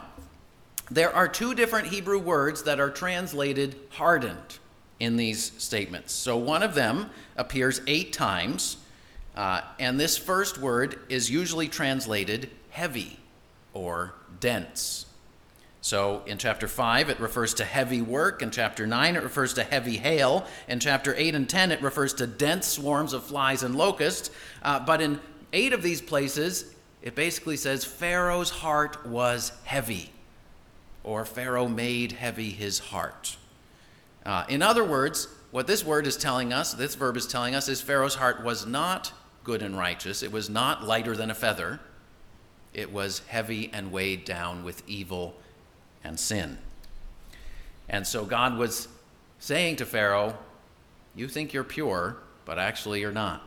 there 0.91 1.13
are 1.13 1.27
two 1.27 1.53
different 1.53 1.87
Hebrew 1.87 2.19
words 2.19 2.63
that 2.63 2.79
are 2.79 2.89
translated 2.89 3.75
hardened 3.91 4.59
in 4.99 5.15
these 5.15 5.51
statements. 5.57 6.13
So 6.13 6.37
one 6.37 6.63
of 6.63 6.75
them 6.75 7.09
appears 7.37 7.81
eight 7.87 8.11
times, 8.11 8.77
uh, 9.35 9.61
and 9.79 9.99
this 9.99 10.17
first 10.17 10.57
word 10.57 10.99
is 11.09 11.29
usually 11.29 11.67
translated 11.67 12.49
heavy 12.71 13.19
or 13.73 14.13
dense. 14.39 15.05
So 15.81 16.23
in 16.25 16.37
chapter 16.37 16.67
5, 16.67 17.09
it 17.09 17.19
refers 17.19 17.53
to 17.55 17.65
heavy 17.65 18.01
work. 18.01 18.41
In 18.41 18.51
chapter 18.51 18.85
9, 18.85 19.15
it 19.15 19.23
refers 19.23 19.53
to 19.53 19.63
heavy 19.63 19.97
hail. 19.97 20.45
In 20.67 20.79
chapter 20.79 21.15
8 21.15 21.35
and 21.35 21.49
10, 21.49 21.71
it 21.71 21.81
refers 21.81 22.13
to 22.15 22.27
dense 22.27 22.67
swarms 22.67 23.13
of 23.13 23.23
flies 23.23 23.63
and 23.63 23.75
locusts. 23.75 24.29
Uh, 24.61 24.79
but 24.79 25.01
in 25.01 25.19
eight 25.53 25.71
of 25.71 25.81
these 25.81 26.01
places, 26.01 26.75
it 27.01 27.15
basically 27.15 27.55
says 27.55 27.85
Pharaoh's 27.85 28.49
heart 28.49 29.05
was 29.05 29.53
heavy, 29.63 30.11
or 31.09 31.25
Pharaoh 31.25 31.67
made 31.67 32.11
heavy 32.11 32.51
his 32.51 32.77
heart. 32.77 33.35
Uh, 34.23 34.45
in 34.47 34.61
other 34.61 34.83
words, 34.83 35.27
what 35.49 35.65
this 35.65 35.83
word 35.83 36.05
is 36.05 36.15
telling 36.15 36.53
us, 36.53 36.75
this 36.75 36.93
verb 36.93 37.17
is 37.17 37.25
telling 37.25 37.55
us, 37.55 37.67
is 37.67 37.81
Pharaoh's 37.81 38.13
heart 38.13 38.43
was 38.43 38.67
not 38.67 39.11
good 39.43 39.63
and 39.63 39.75
righteous. 39.75 40.21
It 40.21 40.31
was 40.31 40.51
not 40.51 40.85
lighter 40.85 41.15
than 41.15 41.31
a 41.31 41.33
feather. 41.33 41.79
It 42.75 42.93
was 42.93 43.23
heavy 43.27 43.71
and 43.73 43.91
weighed 43.91 44.23
down 44.23 44.63
with 44.63 44.87
evil 44.87 45.35
and 46.03 46.19
sin. 46.19 46.59
And 47.89 48.05
so 48.05 48.23
God 48.23 48.55
was 48.55 48.87
saying 49.39 49.77
to 49.77 49.87
Pharaoh, 49.87 50.37
You 51.15 51.27
think 51.27 51.53
you're 51.53 51.63
pure, 51.63 52.17
but 52.45 52.59
actually 52.59 52.99
you're 52.99 53.11
not. 53.11 53.41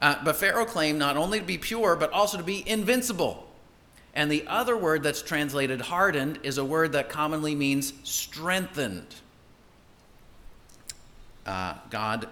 Uh, 0.00 0.14
but 0.22 0.36
Pharaoh 0.36 0.64
claimed 0.64 1.00
not 1.00 1.16
only 1.16 1.40
to 1.40 1.44
be 1.44 1.58
pure, 1.58 1.96
but 1.96 2.12
also 2.12 2.38
to 2.38 2.44
be 2.44 2.62
invincible. 2.68 3.48
And 4.14 4.30
the 4.30 4.44
other 4.46 4.76
word 4.76 5.02
that's 5.02 5.22
translated 5.22 5.80
hardened 5.80 6.40
is 6.42 6.58
a 6.58 6.64
word 6.64 6.92
that 6.92 7.08
commonly 7.08 7.54
means 7.54 7.94
strengthened. 8.04 9.14
Uh, 11.46 11.74
God 11.90 12.28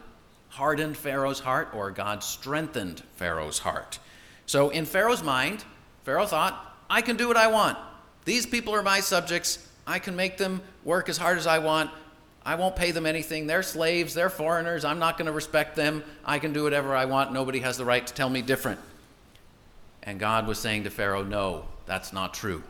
hardened 0.51 0.97
Pharaoh's 0.97 1.41
heart, 1.41 1.71
or 1.73 1.91
God 1.91 2.23
strengthened 2.23 3.03
Pharaoh's 3.17 3.59
heart. 3.59 3.99
So, 4.47 4.71
in 4.71 4.85
Pharaoh's 4.85 5.23
mind, 5.23 5.65
Pharaoh 6.05 6.27
thought, 6.27 6.77
I 6.89 7.03
can 7.03 7.17
do 7.17 7.29
what 7.29 7.37
I 7.37 7.47
want. 7.47 7.79
These 8.25 8.47
people 8.47 8.75
are 8.75 8.83
my 8.83 9.01
subjects. 9.01 9.67
I 9.87 9.99
can 9.99 10.17
make 10.17 10.37
them 10.37 10.61
work 10.85 11.09
as 11.09 11.17
hard 11.17 11.39
as 11.39 11.47
I 11.47 11.59
want. 11.59 11.91
I 12.45 12.55
won't 12.57 12.77
pay 12.77 12.91
them 12.91 13.07
anything. 13.07 13.47
They're 13.47 13.63
slaves. 13.63 14.15
They're 14.15 14.31
foreigners. 14.31 14.85
I'm 14.85 14.99
not 14.99 15.17
going 15.19 15.27
to 15.27 15.33
respect 15.33 15.77
them. 15.77 16.03
I 16.25 16.39
can 16.39 16.53
do 16.53 16.65
whatever 16.65 16.95
I 16.95 17.05
want. 17.05 17.33
Nobody 17.33 17.61
has 17.61 17.77
the 17.77 17.85
right 17.85 18.07
to 18.07 18.13
tell 18.13 18.29
me 18.31 18.43
different. 18.43 18.81
And 20.03 20.19
God 20.19 20.47
was 20.47 20.59
saying 20.59 20.85
to 20.85 20.91
Pharaoh, 20.91 21.23
No, 21.23 21.67
that's 21.87 22.13
not 22.13 22.35
true. 22.35 22.63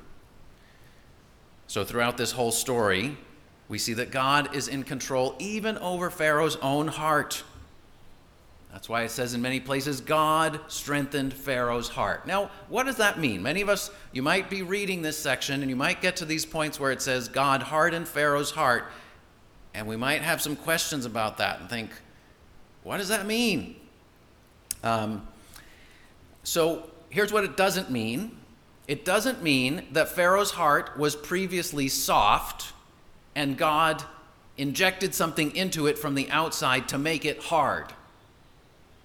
So, 1.66 1.84
throughout 1.84 2.16
this 2.16 2.32
whole 2.32 2.52
story, 2.52 3.16
we 3.68 3.78
see 3.78 3.94
that 3.94 4.10
God 4.10 4.54
is 4.54 4.66
in 4.66 4.82
control 4.82 5.36
even 5.38 5.78
over 5.78 6.10
Pharaoh's 6.10 6.56
own 6.56 6.88
heart. 6.88 7.44
That's 8.72 8.88
why 8.88 9.02
it 9.02 9.10
says 9.10 9.34
in 9.34 9.40
many 9.40 9.60
places, 9.60 10.00
God 10.00 10.60
strengthened 10.68 11.32
Pharaoh's 11.32 11.88
heart. 11.88 12.26
Now, 12.26 12.50
what 12.68 12.86
does 12.86 12.96
that 12.96 13.18
mean? 13.18 13.42
Many 13.42 13.60
of 13.62 13.68
us, 13.68 13.90
you 14.12 14.22
might 14.22 14.50
be 14.50 14.62
reading 14.62 15.02
this 15.02 15.18
section 15.18 15.62
and 15.62 15.70
you 15.70 15.76
might 15.76 16.00
get 16.00 16.16
to 16.16 16.24
these 16.24 16.44
points 16.44 16.78
where 16.78 16.92
it 16.92 17.02
says, 17.02 17.28
God 17.28 17.62
hardened 17.62 18.08
Pharaoh's 18.08 18.52
heart. 18.52 18.84
And 19.74 19.86
we 19.86 19.96
might 19.96 20.22
have 20.22 20.40
some 20.40 20.56
questions 20.56 21.04
about 21.04 21.38
that 21.38 21.60
and 21.60 21.70
think, 21.70 21.90
what 22.82 22.96
does 22.96 23.08
that 23.08 23.26
mean? 23.26 23.76
Um, 24.82 25.26
so 26.42 26.89
here's 27.10 27.32
what 27.32 27.44
it 27.44 27.56
doesn't 27.56 27.90
mean 27.90 28.36
it 28.90 29.04
doesn't 29.04 29.40
mean 29.40 29.84
that 29.92 30.08
Pharaoh's 30.08 30.50
heart 30.50 30.98
was 30.98 31.14
previously 31.14 31.86
soft 31.86 32.72
and 33.36 33.56
God 33.56 34.02
injected 34.56 35.14
something 35.14 35.54
into 35.54 35.86
it 35.86 35.96
from 35.96 36.16
the 36.16 36.28
outside 36.28 36.88
to 36.88 36.98
make 36.98 37.24
it 37.24 37.40
hard. 37.40 37.92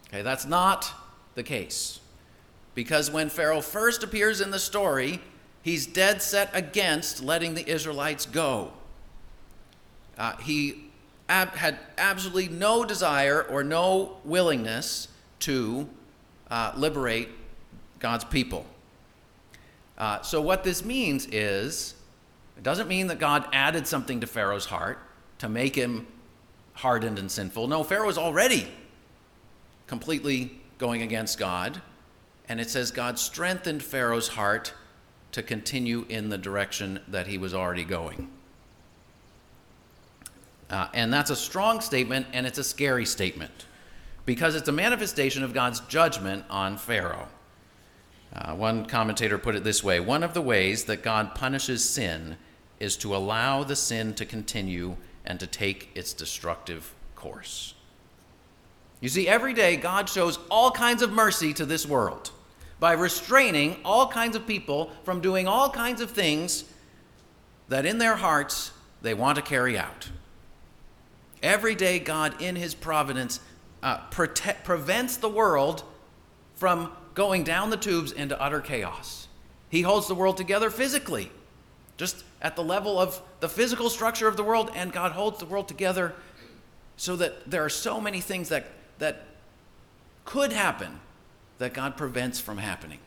Okay, 0.07 0.23
that's 0.23 0.47
not 0.47 0.91
the 1.35 1.43
case. 1.43 1.99
Because 2.73 3.11
when 3.11 3.29
Pharaoh 3.29 3.61
first 3.61 4.01
appears 4.01 4.41
in 4.41 4.49
the 4.49 4.57
story, 4.57 5.19
he's 5.61 5.85
dead 5.85 6.19
set 6.19 6.49
against 6.53 7.21
letting 7.21 7.53
the 7.53 7.69
Israelites 7.69 8.25
go. 8.25 8.73
Uh, 10.17 10.35
he 10.37 10.85
ab- 11.29 11.55
had 11.55 11.77
absolutely 11.99 12.49
no 12.49 12.83
desire 12.85 13.43
or 13.43 13.63
no 13.63 14.17
willingness 14.25 15.09
to 15.41 15.87
uh, 16.49 16.73
liberate 16.75 17.29
God's 17.99 18.23
people. 18.23 18.65
Uh, 19.97 20.21
so, 20.21 20.41
what 20.41 20.63
this 20.63 20.83
means 20.83 21.25
is, 21.27 21.95
it 22.57 22.63
doesn't 22.63 22.87
mean 22.87 23.07
that 23.07 23.19
God 23.19 23.47
added 23.53 23.87
something 23.87 24.19
to 24.21 24.27
Pharaoh's 24.27 24.65
heart 24.65 24.99
to 25.39 25.49
make 25.49 25.75
him 25.75 26.07
hardened 26.73 27.19
and 27.19 27.31
sinful. 27.31 27.67
No, 27.67 27.83
Pharaoh 27.83 28.07
was 28.07 28.17
already 28.17 28.67
completely 29.87 30.59
going 30.77 31.01
against 31.01 31.37
God. 31.37 31.81
And 32.47 32.59
it 32.59 32.69
says 32.69 32.91
God 32.91 33.17
strengthened 33.17 33.81
Pharaoh's 33.81 34.29
heart 34.29 34.73
to 35.31 35.41
continue 35.41 36.05
in 36.09 36.29
the 36.29 36.37
direction 36.37 36.99
that 37.07 37.27
he 37.27 37.37
was 37.37 37.53
already 37.53 37.83
going. 37.83 38.29
Uh, 40.69 40.87
and 40.93 41.13
that's 41.13 41.29
a 41.29 41.35
strong 41.35 41.81
statement, 41.81 42.25
and 42.33 42.47
it's 42.47 42.57
a 42.57 42.63
scary 42.63 43.05
statement 43.05 43.65
because 44.25 44.55
it's 44.55 44.67
a 44.67 44.71
manifestation 44.71 45.43
of 45.43 45.53
God's 45.53 45.79
judgment 45.81 46.45
on 46.49 46.77
Pharaoh. 46.77 47.27
Uh, 48.33 48.53
one 48.53 48.85
commentator 48.85 49.37
put 49.37 49.55
it 49.55 49.63
this 49.63 49.83
way 49.83 49.99
One 49.99 50.23
of 50.23 50.33
the 50.33 50.41
ways 50.41 50.85
that 50.85 51.03
God 51.03 51.35
punishes 51.35 51.87
sin 51.87 52.37
is 52.79 52.97
to 52.97 53.15
allow 53.15 53.63
the 53.63 53.75
sin 53.75 54.13
to 54.15 54.25
continue 54.25 54.97
and 55.25 55.39
to 55.39 55.47
take 55.47 55.89
its 55.95 56.13
destructive 56.13 56.93
course. 57.15 57.73
You 59.01 59.09
see, 59.09 59.27
every 59.27 59.53
day 59.53 59.77
God 59.77 60.09
shows 60.09 60.39
all 60.49 60.71
kinds 60.71 61.01
of 61.01 61.11
mercy 61.11 61.53
to 61.53 61.65
this 61.65 61.85
world 61.85 62.31
by 62.79 62.93
restraining 62.93 63.77
all 63.85 64.07
kinds 64.07 64.35
of 64.35 64.45
people 64.45 64.91
from 65.03 65.21
doing 65.21 65.47
all 65.47 65.69
kinds 65.69 66.01
of 66.01 66.11
things 66.11 66.65
that 67.69 67.85
in 67.85 67.97
their 67.97 68.15
hearts 68.15 68.71
they 69.01 69.13
want 69.13 69.37
to 69.37 69.41
carry 69.41 69.77
out. 69.77 70.09
Every 71.41 71.75
day, 71.75 71.99
God, 71.99 72.41
in 72.41 72.55
His 72.55 72.73
providence, 72.73 73.39
uh, 73.83 73.97
protect, 74.09 74.63
prevents 74.63 75.17
the 75.17 75.29
world 75.29 75.83
from 76.55 76.91
going 77.15 77.43
down 77.43 77.71
the 77.71 77.77
tubes 77.77 78.11
into 78.11 78.39
utter 78.39 78.61
chaos. 78.61 79.27
He 79.69 79.81
holds 79.81 80.07
the 80.07 80.15
world 80.15 80.37
together 80.37 80.69
physically, 80.69 81.31
just 81.97 82.23
at 82.41 82.55
the 82.55 82.63
level 82.63 82.99
of 82.99 83.19
the 83.39 83.49
physical 83.49 83.89
structure 83.89 84.27
of 84.27 84.37
the 84.37 84.43
world, 84.43 84.69
and 84.75 84.93
God 84.93 85.13
holds 85.13 85.39
the 85.39 85.45
world 85.45 85.67
together 85.67 86.13
so 86.97 87.15
that 87.15 87.49
there 87.49 87.65
are 87.65 87.69
so 87.69 87.99
many 87.99 88.21
things 88.21 88.49
that 88.49 88.67
that 88.99 89.23
could 90.23 90.51
happen 90.51 90.99
that 91.57 91.73
God 91.73 91.97
prevents 91.97 92.39
from 92.39 92.57
happening. 92.57 92.99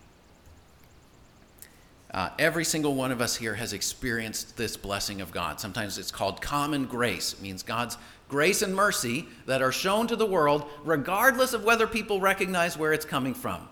Uh, 2.12 2.30
every 2.38 2.64
single 2.64 2.94
one 2.94 3.12
of 3.12 3.20
us 3.20 3.36
here 3.36 3.54
has 3.54 3.74
experienced 3.74 4.56
this 4.56 4.76
blessing 4.76 5.20
of 5.20 5.30
God. 5.30 5.60
Sometimes 5.60 5.98
it's 5.98 6.10
called 6.10 6.40
common 6.40 6.86
grace. 6.86 7.34
It 7.34 7.42
means 7.42 7.62
God's 7.62 7.98
grace 8.28 8.62
and 8.62 8.74
mercy 8.74 9.26
that 9.44 9.60
are 9.60 9.72
shown 9.72 10.06
to 10.06 10.16
the 10.16 10.24
world, 10.24 10.64
regardless 10.84 11.52
of 11.52 11.64
whether 11.64 11.86
people 11.86 12.20
recognize 12.20 12.78
where 12.78 12.94
it's 12.94 13.04
coming 13.04 13.34
from. 13.34 13.68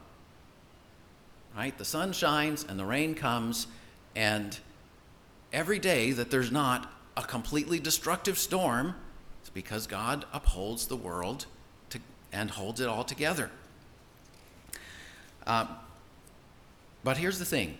Right? 1.56 1.76
The 1.76 1.84
sun 1.84 2.12
shines 2.12 2.66
and 2.68 2.78
the 2.78 2.84
rain 2.84 3.14
comes, 3.14 3.66
and 4.14 4.58
every 5.52 5.78
day 5.78 6.12
that 6.12 6.30
there's 6.30 6.52
not 6.52 6.92
a 7.16 7.22
completely 7.22 7.80
destructive 7.80 8.36
storm, 8.38 8.94
it's 9.40 9.48
because 9.48 9.86
God 9.86 10.26
upholds 10.32 10.86
the 10.86 10.96
world 10.96 11.46
and 12.32 12.50
holds 12.50 12.80
it 12.80 12.88
all 12.88 13.04
together. 13.04 13.50
Uh, 15.46 15.66
but 17.02 17.16
here's 17.16 17.38
the 17.38 17.44
thing 17.44 17.78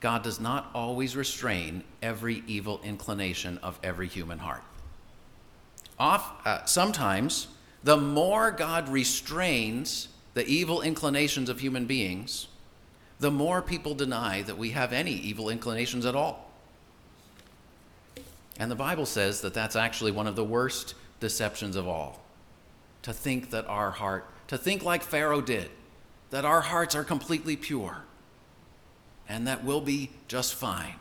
God 0.00 0.22
does 0.22 0.40
not 0.40 0.70
always 0.74 1.14
restrain 1.14 1.84
every 2.02 2.42
evil 2.46 2.80
inclination 2.82 3.58
of 3.58 3.78
every 3.82 4.08
human 4.08 4.38
heart. 4.38 4.62
Off, 5.98 6.32
uh, 6.46 6.64
sometimes, 6.64 7.48
the 7.84 7.96
more 7.96 8.50
God 8.50 8.88
restrains 8.88 10.08
the 10.34 10.46
evil 10.46 10.80
inclinations 10.80 11.48
of 11.48 11.60
human 11.60 11.84
beings, 11.84 12.46
the 13.22 13.30
more 13.30 13.62
people 13.62 13.94
deny 13.94 14.42
that 14.42 14.58
we 14.58 14.70
have 14.70 14.92
any 14.92 15.12
evil 15.12 15.48
inclinations 15.48 16.04
at 16.04 16.16
all. 16.16 16.50
And 18.58 18.68
the 18.68 18.74
Bible 18.74 19.06
says 19.06 19.40
that 19.42 19.54
that's 19.54 19.76
actually 19.76 20.10
one 20.10 20.26
of 20.26 20.34
the 20.34 20.44
worst 20.44 20.94
deceptions 21.20 21.76
of 21.76 21.86
all 21.86 22.20
to 23.02 23.12
think 23.12 23.50
that 23.50 23.64
our 23.68 23.92
heart, 23.92 24.26
to 24.48 24.58
think 24.58 24.82
like 24.82 25.04
Pharaoh 25.04 25.40
did, 25.40 25.70
that 26.30 26.44
our 26.44 26.62
hearts 26.62 26.96
are 26.96 27.04
completely 27.04 27.56
pure. 27.56 28.02
and 29.28 29.46
that 29.46 29.64
we'll 29.64 29.80
be 29.80 30.10
just 30.28 30.54
fine. 30.54 30.94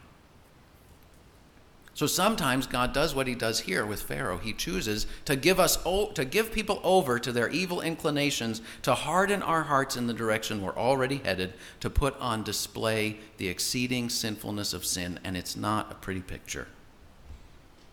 So 1.94 2.08
sometimes 2.08 2.68
God 2.68 2.94
does 2.94 3.14
what 3.14 3.28
he 3.28 3.36
does 3.36 3.60
here 3.60 3.86
with 3.86 4.02
Pharaoh. 4.02 4.38
He 4.38 4.54
chooses 4.54 5.08
to 5.26 5.36
give 5.36 5.60
us 5.60 5.78
to 5.84 6.26
give 6.26 6.54
people 6.54 6.80
over 6.84 7.20
to 7.20 7.32
their 7.32 7.50
evil 7.50 7.82
inclinations, 7.82 8.62
to 8.84 8.94
harden 8.94 9.44
our 9.44 9.64
hearts 9.64 9.98
in 9.98 10.08
the 10.08 10.14
direction 10.14 10.62
we're 10.62 10.76
already 10.76 11.18
headed, 11.18 11.54
to 11.82 11.90
put 11.90 12.18
on 12.20 12.44
display 12.44 13.18
the 13.38 13.50
exceeding 13.50 14.10
sinfulness 14.10 14.74
of 14.74 14.86
sin, 14.86 15.20
and 15.24 15.36
it's 15.36 15.58
not 15.58 15.92
a 15.92 15.96
pretty 15.96 16.22
picture. 16.22 16.68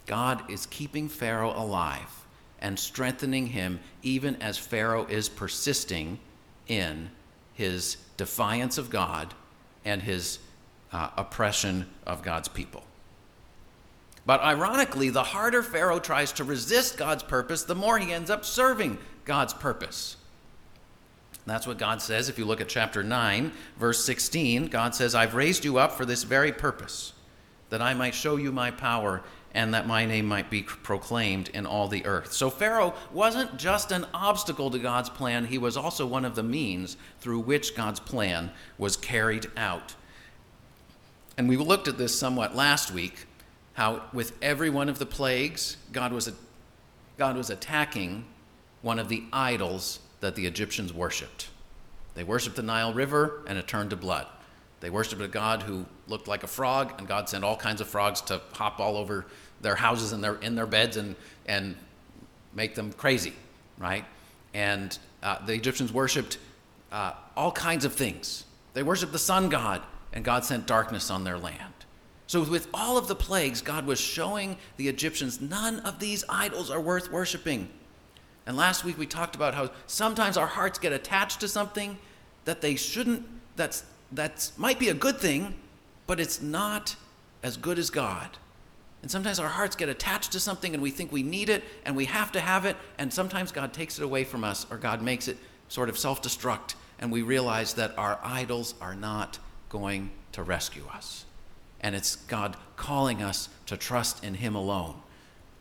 God 0.07 0.49
is 0.51 0.67
keeping 0.67 1.09
Pharaoh 1.09 1.53
alive 1.55 2.25
and 2.61 2.79
strengthening 2.79 3.49
him 3.49 3.81
even 4.03 4.37
as 4.37 4.57
Pharaoh 4.59 5.07
is 5.07 5.29
persisting 5.29 6.19
in 6.67 7.11
his 7.53 7.97
defiance 8.17 8.79
of 8.79 8.91
God 8.91 9.35
and 9.85 10.03
his 10.03 10.39
uh, 10.93 11.11
oppression 11.17 11.87
of 12.07 12.23
God's 12.23 12.49
people. 12.49 12.85
But 14.29 14.43
ironically, 14.43 15.09
the 15.09 15.23
harder 15.23 15.63
Pharaoh 15.63 16.01
tries 16.01 16.33
to 16.33 16.45
resist 16.45 16.99
God's 16.99 17.23
purpose, 17.23 17.63
the 17.63 17.75
more 17.75 17.99
he 17.99 18.13
ends 18.13 18.29
up 18.29 18.45
serving 18.45 18.99
God's 19.25 19.55
purpose. 19.55 20.19
That's 21.47 21.67
what 21.67 21.79
God 21.79 22.03
says. 22.03 22.29
If 22.29 22.39
you 22.39 22.45
look 22.45 22.61
at 22.61 22.69
chapter 22.69 23.03
9, 23.03 23.51
verse 23.79 24.05
16, 24.05 24.67
God 24.67 24.95
says, 24.95 25.15
I've 25.15 25.35
raised 25.35 25.65
you 25.65 25.79
up 25.79 25.93
for 25.93 26.05
this 26.05 26.25
very 26.25 26.53
purpose, 26.53 27.15
that 27.71 27.81
I 27.81 27.95
might 27.95 28.15
show 28.15 28.37
you 28.37 28.53
my 28.53 28.71
power 28.71 29.23
and 29.55 29.73
that 29.73 29.87
my 29.87 30.05
name 30.05 30.27
might 30.27 30.51
be 30.51 30.63
proclaimed 30.63 31.49
in 31.55 31.65
all 31.65 31.89
the 31.89 32.05
earth. 32.05 32.35
So 32.35 32.51
Pharaoh 32.51 32.93
wasn't 33.11 33.57
just 33.57 33.93
an 33.93 34.05
obstacle 34.13 34.71
to 34.73 34.79
God's 34.79 35.09
plan, 35.09 35.47
he 35.47 35.57
was 35.57 35.75
also 35.75 36.05
one 36.05 36.27
of 36.27 36.35
the 36.35 36.43
means 36.43 36.99
through 37.19 37.41
which 37.41 37.75
God's 37.75 38.01
plan 38.01 38.51
was 38.77 38.95
carried 38.95 39.47
out. 39.57 39.95
And 41.39 41.49
we 41.49 41.57
looked 41.57 41.89
at 41.89 41.97
this 41.97 42.19
somewhat 42.19 42.55
last 42.55 42.91
week 42.91 43.25
how 43.79 44.03
with 44.13 44.33
every 44.43 44.69
one 44.69 44.89
of 44.89 44.99
the 44.99 45.07
plagues, 45.07 45.77
God 45.93 46.13
was, 46.13 46.29
God 47.17 47.37
was 47.37 47.49
attacking 47.49 48.25
one 48.83 48.99
of 48.99 49.09
the 49.09 49.23
idols 49.33 50.01
that 50.19 50.35
the 50.35 50.47
Egyptians 50.47 50.93
worshiped. 50.93 51.49
They 52.15 52.25
worshiped 52.25 52.57
the 52.57 52.63
Nile 52.65 52.93
River 52.93 53.45
and 53.47 53.57
it 53.57 53.69
turned 53.69 53.91
to 53.91 53.97
blood. 53.97 54.27
They 54.81 54.91
worshiped 54.91 55.23
a 55.23 55.29
god 55.29 55.63
who 55.63 55.87
looked 56.09 56.27
like 56.27 56.43
a 56.43 56.49
frog, 56.49 56.95
and 56.99 57.07
God 57.07 57.29
sent 57.29 57.45
all 57.45 57.57
kinds 57.57 57.81
of 57.81 57.87
frogs 57.87 58.21
to 58.23 58.41
hop 58.53 58.81
all 58.81 58.97
over 58.97 59.27
their 59.61 59.77
houses 59.77 60.11
and 60.11 60.25
their, 60.25 60.35
in 60.37 60.57
their 60.57 60.67
beds 60.67 60.97
and, 60.97 61.15
and 61.47 61.77
make 62.55 62.75
them 62.75 62.93
crazy, 62.93 63.33
right? 63.79 64.05
And 64.55 64.99
uh, 65.23 65.45
the 65.47 65.53
Egyptians 65.53 65.93
worshiped 65.93 66.39
uh, 66.91 67.13
all 67.37 67.53
kinds 67.53 67.85
of 67.85 67.93
things. 67.93 68.45
They 68.75 68.83
worshiped 68.83 69.13
the 69.13 69.21
sun 69.21 69.49
god, 69.49 69.83
and 70.13 70.25
God 70.25 70.45
sent 70.45 70.67
darkness 70.67 71.13
on 71.13 71.23
their 71.23 71.39
land. 71.39 71.78
So, 72.29 72.43
with 72.43 72.69
all 72.75 72.99
of 72.99 73.09
the 73.09 73.15
plagues, 73.15 73.63
God 73.63 73.87
was 73.87 73.99
showing 73.99 74.59
the 74.77 74.87
Egyptians 74.87 75.41
none 75.41 75.81
of 75.81 75.99
these 75.99 76.25
idols 76.29 76.71
are 76.71 76.81
worth 76.81 77.11
worshiping. 77.11 77.71
And 78.47 78.55
last 78.55 78.85
week 78.85 78.99
we 78.99 79.07
talked 79.07 79.35
about 79.35 79.55
how 79.55 79.71
sometimes 79.87 80.37
our 80.37 80.47
hearts 80.47 80.79
get 80.79 80.93
attached 80.93 81.41
to 81.41 81.49
something 81.49 81.99
that 82.45 82.61
they 82.61 82.77
shouldn't, 82.77 83.27
that's, 83.57 83.83
that's 84.13 84.57
might 84.59 84.79
be 84.79 84.91
a 84.91 84.95
good 84.95 85.19
thing, 85.19 85.55
but 86.07 86.21
it's 86.21 86.43
not 86.43 86.97
as 87.43 87.57
good 87.57 87.79
as 87.79 87.89
God. 87.89 88.29
And 89.01 89.11
sometimes 89.11 89.39
our 89.39 89.49
hearts 89.49 89.75
get 89.75 89.89
attached 89.89 90.33
to 90.33 90.41
something 90.41 90.75
and 90.75 90.83
we 90.83 90.91
think 90.91 91.11
we 91.11 91.23
need 91.23 91.49
it 91.49 91.65
and 91.87 91.97
we 91.97 92.05
have 92.07 92.31
to 92.33 92.41
have 92.41 92.67
it, 92.67 92.77
and 92.99 93.11
sometimes 93.11 93.53
God 93.53 93.73
takes 93.73 93.99
it 93.99 94.05
away 94.05 94.25
from 94.25 94.45
us 94.45 94.67
or 94.71 94.77
God 94.77 95.01
makes 95.01 95.29
it 95.29 95.39
sort 95.69 95.89
of 95.89 95.99
self 95.99 96.21
destruct, 96.21 96.75
and 96.99 97.11
we 97.11 97.23
realize 97.23 97.73
that 97.75 97.97
our 97.97 98.19
idols 98.23 98.75
are 98.83 98.95
not 98.95 99.39
going 99.71 100.11
to 100.33 100.43
rescue 100.43 100.85
us. 100.93 101.25
And 101.81 101.95
it's 101.95 102.17
God 102.17 102.57
calling 102.77 103.23
us 103.23 103.49
to 103.67 103.77
trust 103.77 104.25
in 104.25 104.35
Him 104.35 104.55
alone 104.55 104.97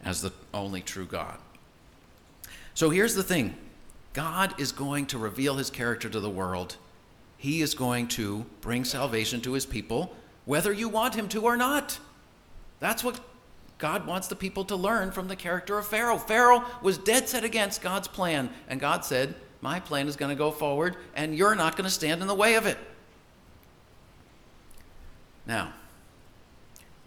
as 0.03 0.21
the 0.21 0.33
only 0.53 0.82
true 0.82 1.06
God. 1.06 1.38
So 2.73 2.89
here's 2.89 3.15
the 3.15 3.23
thing 3.23 3.56
God 4.13 4.60
is 4.60 4.71
going 4.71 5.06
to 5.08 5.17
reveal 5.17 5.56
His 5.56 5.69
character 5.69 6.10
to 6.10 6.19
the 6.19 6.30
world. 6.30 6.77
He 7.38 7.62
is 7.62 7.75
going 7.75 8.08
to 8.10 8.45
bring 8.62 8.84
salvation 8.84 9.41
to 9.41 9.53
His 9.53 9.65
people, 9.65 10.15
whether 10.45 10.71
you 10.71 10.89
want 10.89 11.15
Him 11.15 11.27
to 11.30 11.43
or 11.43 11.58
not. 11.58 11.99
That's 12.80 13.03
what 13.03 13.19
God 13.77 14.08
wants 14.08 14.27
the 14.27 14.36
people 14.36 14.65
to 14.65 14.75
learn 14.75 15.12
from 15.12 15.27
the 15.27 15.36
character 15.36 15.77
of 15.77 15.88
Pharaoh. 15.88 16.17
Pharaoh 16.17 16.63
was 16.82 16.97
dead 16.97 17.30
set 17.30 17.43
against 17.43 17.82
God's 17.82 18.08
plan, 18.08 18.49
and 18.67 18.80
God 18.80 19.06
said, 19.06 19.36
My 19.62 19.80
plan 19.80 20.08
is 20.08 20.15
going 20.15 20.30
to 20.30 20.36
go 20.36 20.51
forward, 20.51 20.97
and 21.15 21.36
you're 21.36 21.56
not 21.56 21.75
going 21.75 21.86
to 21.86 21.93
stand 21.93 22.21
in 22.21 22.27
the 22.27 22.36
way 22.36 22.56
of 22.56 22.65
it. 22.65 22.77
Now, 25.45 25.73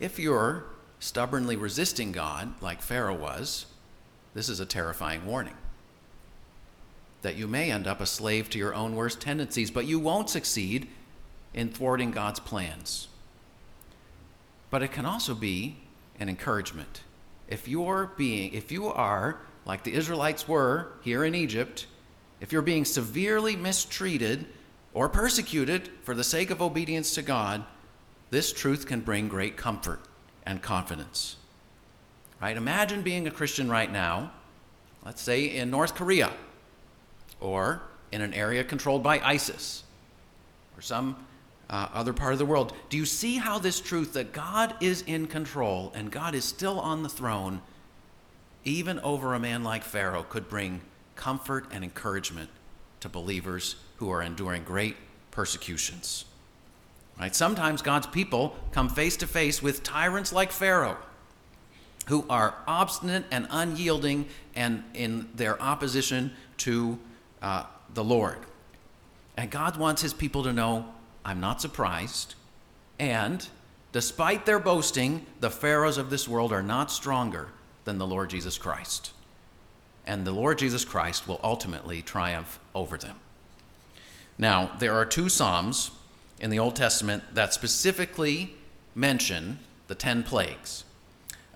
if 0.00 0.18
you're 0.18 0.64
stubbornly 0.98 1.54
resisting 1.56 2.10
God, 2.10 2.54
like 2.60 2.82
Pharaoh 2.82 3.14
was, 3.14 3.66
this 4.34 4.48
is 4.48 4.58
a 4.58 4.66
terrifying 4.66 5.26
warning. 5.26 5.56
That 7.22 7.36
you 7.36 7.46
may 7.46 7.70
end 7.70 7.86
up 7.86 8.00
a 8.00 8.06
slave 8.06 8.48
to 8.50 8.58
your 8.58 8.74
own 8.74 8.96
worst 8.96 9.20
tendencies, 9.20 9.70
but 9.70 9.86
you 9.86 10.00
won't 10.00 10.30
succeed 10.30 10.88
in 11.52 11.68
thwarting 11.68 12.10
God's 12.10 12.40
plans. 12.40 13.08
But 14.70 14.82
it 14.82 14.92
can 14.92 15.04
also 15.04 15.34
be 15.34 15.76
an 16.18 16.28
encouragement. 16.28 17.02
If 17.48 17.68
you're 17.68 18.12
being, 18.16 18.54
if 18.54 18.72
you 18.72 18.86
are, 18.86 19.40
like 19.66 19.84
the 19.84 19.92
Israelites 19.92 20.48
were 20.48 20.92
here 21.02 21.24
in 21.24 21.34
Egypt, 21.34 21.86
if 22.40 22.52
you're 22.52 22.62
being 22.62 22.84
severely 22.84 23.56
mistreated 23.56 24.46
or 24.94 25.08
persecuted 25.08 25.90
for 26.02 26.14
the 26.14 26.24
sake 26.24 26.50
of 26.50 26.62
obedience 26.62 27.14
to 27.16 27.22
God, 27.22 27.64
this 28.30 28.52
truth 28.52 28.86
can 28.86 29.00
bring 29.00 29.28
great 29.28 29.56
comfort 29.56 30.00
and 30.46 30.62
confidence. 30.62 31.36
Right? 32.40 32.56
Imagine 32.56 33.02
being 33.02 33.26
a 33.26 33.30
Christian 33.30 33.68
right 33.68 33.90
now, 33.90 34.32
let's 35.04 35.20
say 35.20 35.44
in 35.44 35.70
North 35.70 35.94
Korea, 35.94 36.32
or 37.40 37.82
in 38.12 38.22
an 38.22 38.32
area 38.32 38.64
controlled 38.64 39.02
by 39.02 39.20
ISIS, 39.20 39.84
or 40.76 40.80
some 40.80 41.16
uh, 41.68 41.88
other 41.92 42.12
part 42.12 42.32
of 42.32 42.38
the 42.38 42.46
world. 42.46 42.72
Do 42.88 42.96
you 42.96 43.04
see 43.04 43.36
how 43.36 43.58
this 43.58 43.80
truth 43.80 44.14
that 44.14 44.32
God 44.32 44.74
is 44.80 45.02
in 45.02 45.26
control 45.26 45.92
and 45.94 46.10
God 46.10 46.34
is 46.34 46.44
still 46.44 46.80
on 46.80 47.02
the 47.02 47.08
throne, 47.08 47.60
even 48.64 48.98
over 49.00 49.34
a 49.34 49.40
man 49.40 49.62
like 49.62 49.84
Pharaoh, 49.84 50.22
could 50.22 50.48
bring 50.48 50.80
comfort 51.14 51.66
and 51.70 51.84
encouragement 51.84 52.50
to 53.00 53.08
believers 53.08 53.76
who 53.96 54.10
are 54.10 54.22
enduring 54.22 54.64
great 54.64 54.96
persecutions? 55.30 56.24
Right? 57.20 57.36
Sometimes 57.36 57.82
God's 57.82 58.06
people 58.06 58.56
come 58.72 58.88
face 58.88 59.18
to 59.18 59.26
face 59.26 59.62
with 59.62 59.82
tyrants 59.82 60.32
like 60.32 60.50
Pharaoh, 60.50 60.96
who 62.06 62.24
are 62.30 62.54
obstinate 62.66 63.26
and 63.30 63.46
unyielding 63.50 64.26
and 64.54 64.84
in 64.94 65.28
their 65.34 65.60
opposition 65.60 66.32
to 66.58 66.98
uh, 67.42 67.64
the 67.92 68.02
Lord. 68.02 68.38
And 69.36 69.50
God 69.50 69.76
wants 69.76 70.00
his 70.00 70.14
people 70.14 70.42
to 70.44 70.52
know 70.52 70.86
I'm 71.22 71.40
not 71.40 71.60
surprised. 71.60 72.36
And 72.98 73.46
despite 73.92 74.46
their 74.46 74.58
boasting, 74.58 75.26
the 75.40 75.50
Pharaohs 75.50 75.98
of 75.98 76.08
this 76.08 76.26
world 76.26 76.54
are 76.54 76.62
not 76.62 76.90
stronger 76.90 77.48
than 77.84 77.98
the 77.98 78.06
Lord 78.06 78.30
Jesus 78.30 78.56
Christ. 78.56 79.12
And 80.06 80.26
the 80.26 80.32
Lord 80.32 80.58
Jesus 80.58 80.86
Christ 80.86 81.28
will 81.28 81.40
ultimately 81.44 82.00
triumph 82.00 82.58
over 82.74 82.96
them. 82.96 83.16
Now, 84.38 84.70
there 84.78 84.94
are 84.94 85.04
two 85.04 85.28
Psalms 85.28 85.90
in 86.40 86.50
the 86.50 86.58
Old 86.58 86.74
Testament 86.74 87.22
that 87.34 87.54
specifically 87.54 88.54
mention 88.94 89.58
the 89.88 89.94
10 89.94 90.22
plagues. 90.22 90.84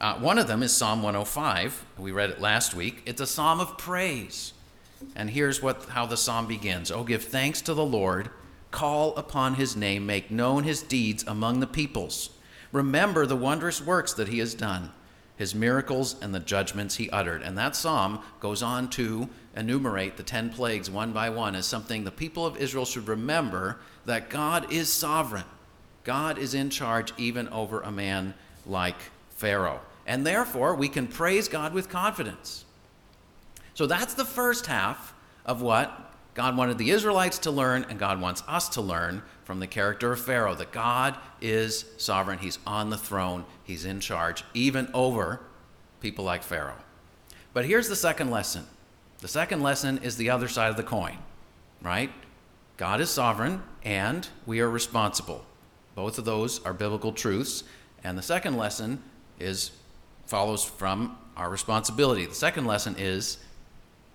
Uh, 0.01 0.17
one 0.17 0.39
of 0.39 0.47
them 0.47 0.63
is 0.63 0.73
Psalm 0.73 1.03
105. 1.03 1.85
We 1.99 2.13
read 2.13 2.31
it 2.31 2.41
last 2.41 2.75
week. 2.75 3.03
It's 3.07 3.21
a 3.21 3.27
psalm 3.27 3.61
of 3.61 3.79
praise. 3.79 4.53
And 5.17 5.31
here's 5.31 5.63
what, 5.63 5.85
how 5.91 6.07
the 6.07 6.17
psalm 6.17 6.47
begins 6.47 6.91
Oh, 6.91 7.05
give 7.05 7.25
thanks 7.25 7.61
to 7.63 7.75
the 7.75 7.85
Lord, 7.85 8.31
call 8.71 9.15
upon 9.17 9.55
his 9.55 9.77
name, 9.77 10.05
make 10.05 10.31
known 10.31 10.65
his 10.65 10.83
deeds 10.83 11.25
among 11.27 11.61
the 11.61 11.67
peoples. 11.67 12.31
Remember 12.73 13.25
the 13.25 13.37
wondrous 13.37 13.81
works 13.81 14.13
that 14.15 14.29
he 14.29 14.41
has 14.41 14.55
done, 14.55 14.91
his 15.37 15.55
miracles 15.55 16.17
and 16.23 16.35
the 16.35 16.41
judgments 16.41 16.97
he 16.97 17.11
uttered. 17.11 17.43
And 17.43 17.59
that 17.59 17.75
psalm 17.75 18.21
goes 18.41 18.63
on 18.63 18.89
to 18.91 19.29
enumerate 19.57 20.17
the 20.17 20.23
10 20.23 20.51
plagues 20.51 20.91
one 20.91 21.13
by 21.13 21.31
one 21.31 21.55
as 21.55 21.67
something 21.67 22.05
the 22.05 22.11
people 22.11 22.47
of 22.47 22.57
Israel 22.57 22.85
should 22.85 23.09
remember 23.09 23.79
that 24.05 24.31
God 24.31 24.73
is 24.73 24.93
sovereign. 24.93 25.45
God 26.05 26.39
is 26.39 26.55
in 26.55 26.71
charge 26.71 27.13
even 27.17 27.49
over 27.49 27.81
a 27.81 27.91
man 27.91 28.35
like 28.67 28.97
Pharaoh. 29.31 29.81
And 30.07 30.27
therefore, 30.27 30.75
we 30.75 30.89
can 30.89 31.07
praise 31.07 31.49
God 31.49 31.73
with 31.73 31.89
confidence. 31.89 32.65
So 33.75 33.87
that's 33.87 34.15
the 34.15 34.25
first 34.25 34.67
half 34.67 35.15
of 35.45 35.63
what 35.63 36.13
God 36.35 36.57
wanted 36.57 36.79
the 36.79 36.91
Israelites 36.91 37.39
to 37.41 37.51
learn, 37.51 37.87
and 37.89 37.99
God 37.99 38.21
wants 38.21 38.43
us 38.47 38.69
to 38.71 38.81
learn 38.81 39.23
from 39.45 39.61
the 39.61 39.67
character 39.67 40.13
of 40.13 40.21
Pharaoh 40.21 40.55
that 40.55 40.73
God 40.73 41.17
is 41.41 41.85
sovereign. 41.99 42.39
He's 42.39 42.59
on 42.67 42.91
the 42.91 42.97
throne, 42.97 43.45
He's 43.63 43.85
in 43.85 44.01
charge, 44.01 44.45
even 44.55 44.89
over 44.93 45.41
people 46.01 46.25
like 46.25 46.43
Pharaoh. 46.43 46.79
But 47.53 47.67
here's 47.67 47.89
the 47.89 47.97
second 47.97 48.31
lesson 48.31 48.67
the 49.21 49.29
second 49.29 49.63
lesson 49.63 49.99
is 49.99 50.17
the 50.17 50.31
other 50.31 50.49
side 50.49 50.71
of 50.71 50.77
the 50.77 50.83
coin, 50.83 51.19
right? 51.81 52.11
God 52.77 53.01
is 53.01 53.09
sovereign, 53.09 53.63
and 53.85 54.29
we 54.45 54.61
are 54.61 54.69
responsible. 54.69 55.47
Both 55.95 56.19
of 56.19 56.25
those 56.25 56.63
are 56.65 56.73
biblical 56.73 57.13
truths. 57.13 57.65
And 58.03 58.19
the 58.19 58.23
second 58.23 58.57
lesson 58.57 59.03
is 59.39 59.71
follows 60.27 60.65
from 60.65 61.17
our 61.37 61.49
responsibility. 61.49 62.27
The 62.27 62.35
second 62.35 62.67
lesson 62.67 62.97
is 62.99 63.39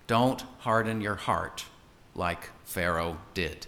don't 0.06 0.44
harden 0.58 1.00
your 1.00 1.14
heart 1.14 1.64
like 2.14 2.50
Pharaoh 2.64 3.18
did. 3.34 3.66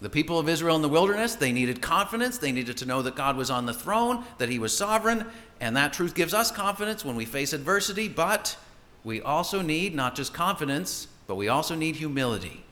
The 0.00 0.10
people 0.10 0.38
of 0.38 0.48
Israel 0.48 0.76
in 0.76 0.82
the 0.82 0.88
wilderness, 0.88 1.34
they 1.34 1.52
needed 1.52 1.82
confidence. 1.82 2.38
They 2.38 2.52
needed 2.52 2.78
to 2.78 2.86
know 2.86 3.02
that 3.02 3.16
God 3.16 3.36
was 3.36 3.50
on 3.50 3.66
the 3.66 3.74
throne, 3.74 4.24
that 4.38 4.48
he 4.48 4.58
was 4.58 4.74
sovereign, 4.76 5.26
and 5.60 5.76
that 5.76 5.92
truth 5.92 6.14
gives 6.14 6.32
us 6.32 6.50
confidence 6.50 7.04
when 7.04 7.16
we 7.16 7.26
face 7.26 7.52
adversity, 7.52 8.08
but 8.08 8.56
we 9.04 9.20
also 9.20 9.60
need 9.60 9.94
not 9.94 10.14
just 10.14 10.32
confidence, 10.32 11.06
but 11.26 11.34
we 11.34 11.48
also 11.48 11.74
need 11.74 11.96
humility 11.96 12.64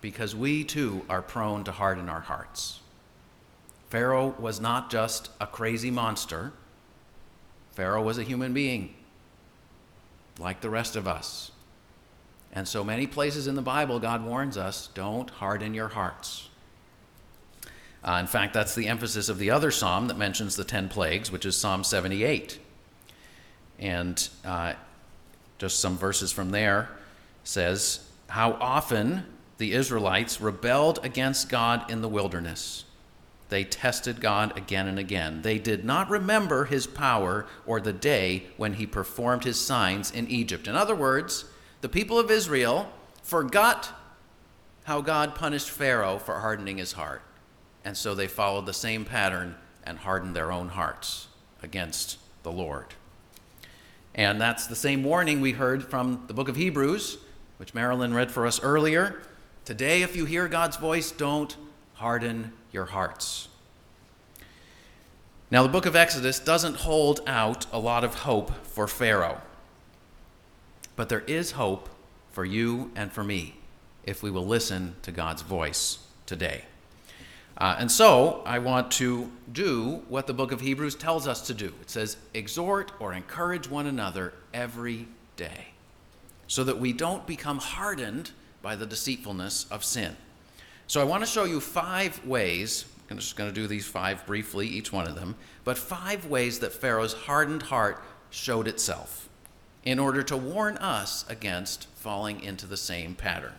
because 0.00 0.34
we 0.34 0.64
too 0.64 1.04
are 1.08 1.22
prone 1.22 1.62
to 1.64 1.72
harden 1.72 2.08
our 2.08 2.20
hearts. 2.20 2.80
Pharaoh 3.88 4.34
was 4.38 4.60
not 4.60 4.90
just 4.90 5.30
a 5.40 5.46
crazy 5.46 5.90
monster, 5.90 6.52
Pharaoh 7.72 8.02
was 8.02 8.18
a 8.18 8.22
human 8.22 8.52
being 8.52 8.94
like 10.38 10.60
the 10.60 10.70
rest 10.70 10.96
of 10.96 11.06
us. 11.06 11.49
And 12.52 12.66
so 12.66 12.82
many 12.82 13.06
places 13.06 13.46
in 13.46 13.54
the 13.54 13.62
Bible, 13.62 14.00
God 14.00 14.24
warns 14.24 14.56
us 14.56 14.88
don't 14.94 15.30
harden 15.30 15.74
your 15.74 15.88
hearts. 15.88 16.48
Uh, 18.02 18.18
in 18.20 18.26
fact, 18.26 18.54
that's 18.54 18.74
the 18.74 18.88
emphasis 18.88 19.28
of 19.28 19.38
the 19.38 19.50
other 19.50 19.70
psalm 19.70 20.08
that 20.08 20.16
mentions 20.16 20.56
the 20.56 20.64
10 20.64 20.88
plagues, 20.88 21.30
which 21.30 21.44
is 21.44 21.56
Psalm 21.56 21.84
78. 21.84 22.58
And 23.78 24.28
uh, 24.44 24.72
just 25.58 25.80
some 25.80 25.98
verses 25.98 26.32
from 26.32 26.50
there 26.50 26.88
says, 27.44 28.08
How 28.28 28.52
often 28.54 29.24
the 29.60 29.72
Israelites 29.72 30.40
rebelled 30.40 30.98
against 31.02 31.50
God 31.50 31.90
in 31.90 32.00
the 32.00 32.08
wilderness. 32.08 32.84
They 33.50 33.62
tested 33.62 34.18
God 34.18 34.56
again 34.56 34.88
and 34.88 34.98
again. 34.98 35.42
They 35.42 35.58
did 35.58 35.84
not 35.84 36.08
remember 36.08 36.64
his 36.64 36.86
power 36.86 37.46
or 37.66 37.78
the 37.78 37.92
day 37.92 38.44
when 38.56 38.74
he 38.74 38.86
performed 38.86 39.44
his 39.44 39.60
signs 39.60 40.10
in 40.10 40.28
Egypt. 40.28 40.66
In 40.66 40.76
other 40.76 40.94
words, 40.94 41.44
the 41.80 41.88
people 41.88 42.18
of 42.18 42.30
Israel 42.30 42.90
forgot 43.22 43.92
how 44.84 45.00
God 45.00 45.34
punished 45.34 45.70
Pharaoh 45.70 46.18
for 46.18 46.40
hardening 46.40 46.78
his 46.78 46.92
heart. 46.92 47.22
And 47.84 47.96
so 47.96 48.14
they 48.14 48.26
followed 48.26 48.66
the 48.66 48.72
same 48.72 49.04
pattern 49.04 49.56
and 49.84 49.98
hardened 49.98 50.36
their 50.36 50.52
own 50.52 50.68
hearts 50.70 51.28
against 51.62 52.18
the 52.42 52.52
Lord. 52.52 52.86
And 54.14 54.40
that's 54.40 54.66
the 54.66 54.76
same 54.76 55.04
warning 55.04 55.40
we 55.40 55.52
heard 55.52 55.84
from 55.84 56.24
the 56.26 56.34
book 56.34 56.48
of 56.48 56.56
Hebrews, 56.56 57.18
which 57.58 57.74
Marilyn 57.74 58.12
read 58.12 58.30
for 58.30 58.46
us 58.46 58.60
earlier. 58.62 59.22
Today, 59.64 60.02
if 60.02 60.16
you 60.16 60.24
hear 60.24 60.48
God's 60.48 60.76
voice, 60.76 61.10
don't 61.10 61.56
harden 61.94 62.52
your 62.72 62.86
hearts. 62.86 63.48
Now, 65.50 65.62
the 65.62 65.68
book 65.68 65.86
of 65.86 65.96
Exodus 65.96 66.38
doesn't 66.38 66.76
hold 66.76 67.20
out 67.26 67.66
a 67.72 67.78
lot 67.78 68.04
of 68.04 68.14
hope 68.14 68.66
for 68.66 68.86
Pharaoh. 68.86 69.40
But 71.00 71.08
there 71.08 71.20
is 71.20 71.52
hope 71.52 71.88
for 72.30 72.44
you 72.44 72.90
and 72.94 73.10
for 73.10 73.24
me 73.24 73.54
if 74.04 74.22
we 74.22 74.30
will 74.30 74.46
listen 74.46 74.96
to 75.00 75.10
God's 75.10 75.40
voice 75.40 76.00
today. 76.26 76.66
Uh, 77.56 77.76
and 77.78 77.90
so 77.90 78.42
I 78.44 78.58
want 78.58 78.90
to 78.90 79.32
do 79.50 80.02
what 80.10 80.26
the 80.26 80.34
book 80.34 80.52
of 80.52 80.60
Hebrews 80.60 80.96
tells 80.96 81.26
us 81.26 81.46
to 81.46 81.54
do. 81.54 81.72
It 81.80 81.88
says, 81.88 82.18
exhort 82.34 82.92
or 83.00 83.14
encourage 83.14 83.66
one 83.66 83.86
another 83.86 84.34
every 84.52 85.08
day 85.36 85.68
so 86.46 86.64
that 86.64 86.78
we 86.78 86.92
don't 86.92 87.26
become 87.26 87.60
hardened 87.60 88.32
by 88.60 88.76
the 88.76 88.84
deceitfulness 88.84 89.68
of 89.70 89.82
sin. 89.82 90.18
So 90.86 91.00
I 91.00 91.04
want 91.04 91.22
to 91.22 91.26
show 91.26 91.44
you 91.44 91.60
five 91.60 92.22
ways. 92.26 92.84
I'm 93.10 93.16
just 93.16 93.36
going 93.36 93.48
to 93.48 93.58
do 93.58 93.66
these 93.66 93.86
five 93.86 94.26
briefly, 94.26 94.68
each 94.68 94.92
one 94.92 95.06
of 95.06 95.14
them, 95.14 95.34
but 95.64 95.78
five 95.78 96.26
ways 96.26 96.58
that 96.58 96.74
Pharaoh's 96.74 97.14
hardened 97.14 97.62
heart 97.62 98.04
showed 98.28 98.68
itself 98.68 99.29
in 99.84 99.98
order 99.98 100.22
to 100.22 100.36
warn 100.36 100.76
us 100.78 101.24
against 101.28 101.86
falling 101.94 102.42
into 102.42 102.66
the 102.66 102.76
same 102.76 103.14
pattern. 103.14 103.54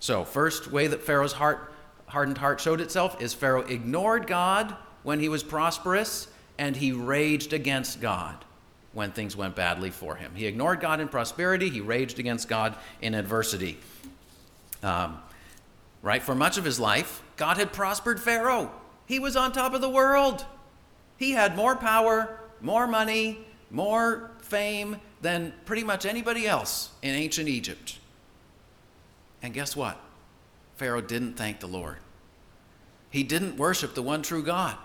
So, 0.00 0.24
first 0.24 0.70
way 0.70 0.86
that 0.86 1.02
Pharaoh's 1.02 1.32
heart, 1.32 1.72
hardened 2.06 2.38
heart 2.38 2.60
showed 2.60 2.80
itself 2.80 3.20
is 3.20 3.34
Pharaoh 3.34 3.62
ignored 3.62 4.26
God 4.26 4.76
when 5.02 5.18
he 5.20 5.28
was 5.28 5.42
prosperous 5.42 6.28
and 6.56 6.76
he 6.76 6.92
raged 6.92 7.52
against 7.52 8.00
God 8.00 8.44
when 8.92 9.10
things 9.12 9.36
went 9.36 9.54
badly 9.54 9.90
for 9.90 10.16
him. 10.16 10.32
He 10.34 10.46
ignored 10.46 10.80
God 10.80 11.00
in 11.00 11.08
prosperity, 11.08 11.68
he 11.68 11.80
raged 11.80 12.18
against 12.18 12.48
God 12.48 12.76
in 13.00 13.14
adversity. 13.14 13.78
Um, 14.82 15.18
right? 16.02 16.22
For 16.22 16.34
much 16.34 16.58
of 16.58 16.64
his 16.64 16.78
life, 16.78 17.22
God 17.36 17.56
had 17.56 17.72
prospered 17.72 18.20
Pharaoh. 18.20 18.70
He 19.06 19.18
was 19.18 19.36
on 19.36 19.52
top 19.52 19.74
of 19.74 19.80
the 19.80 19.88
world. 19.88 20.44
He 21.16 21.32
had 21.32 21.56
more 21.56 21.74
power, 21.74 22.38
more 22.60 22.86
money, 22.86 23.38
more 23.70 24.30
fame 24.40 24.98
than 25.20 25.52
pretty 25.64 25.84
much 25.84 26.06
anybody 26.06 26.46
else 26.46 26.90
in 27.02 27.14
ancient 27.14 27.48
Egypt. 27.48 27.98
And 29.42 29.54
guess 29.54 29.76
what? 29.76 30.00
Pharaoh 30.76 31.00
didn't 31.00 31.34
thank 31.34 31.60
the 31.60 31.66
Lord. 31.66 31.96
He 33.10 33.22
didn't 33.22 33.56
worship 33.56 33.94
the 33.94 34.02
one 34.02 34.22
true 34.22 34.42
God. 34.42 34.76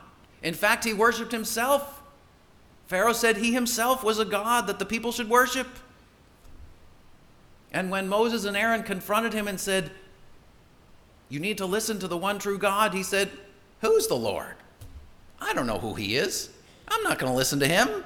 In 0.41 0.53
fact, 0.53 0.83
he 0.83 0.93
worshiped 0.93 1.31
himself. 1.31 2.01
Pharaoh 2.87 3.13
said 3.13 3.37
he 3.37 3.53
himself 3.53 4.03
was 4.03 4.19
a 4.19 4.25
God 4.25 4.67
that 4.67 4.79
the 4.79 4.85
people 4.85 5.11
should 5.11 5.29
worship. 5.29 5.67
And 7.71 7.89
when 7.89 8.07
Moses 8.07 8.45
and 8.45 8.55
Aaron 8.55 8.83
confronted 8.83 9.33
him 9.33 9.47
and 9.47 9.59
said, 9.59 9.91
You 11.29 11.39
need 11.39 11.57
to 11.57 11.65
listen 11.65 11.99
to 11.99 12.07
the 12.07 12.17
one 12.17 12.39
true 12.39 12.57
God, 12.57 12.93
he 12.93 13.03
said, 13.03 13.29
Who's 13.81 14.07
the 14.07 14.15
Lord? 14.15 14.55
I 15.41 15.53
don't 15.53 15.67
know 15.67 15.79
who 15.79 15.93
he 15.93 16.15
is. 16.15 16.49
I'm 16.87 17.03
not 17.03 17.19
going 17.19 17.31
to 17.31 17.35
listen 17.35 17.59
to 17.59 17.67
him. 17.67 18.03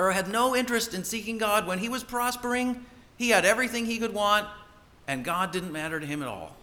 Pharaoh 0.00 0.14
had 0.14 0.28
no 0.28 0.56
interest 0.56 0.94
in 0.94 1.04
seeking 1.04 1.36
God. 1.36 1.66
When 1.66 1.78
he 1.78 1.90
was 1.90 2.02
prospering, 2.02 2.86
he 3.18 3.28
had 3.28 3.44
everything 3.44 3.84
he 3.84 3.98
could 3.98 4.14
want, 4.14 4.48
and 5.06 5.22
God 5.22 5.52
didn't 5.52 5.72
matter 5.72 6.00
to 6.00 6.06
him 6.06 6.22
at 6.22 6.28
all. 6.28 6.56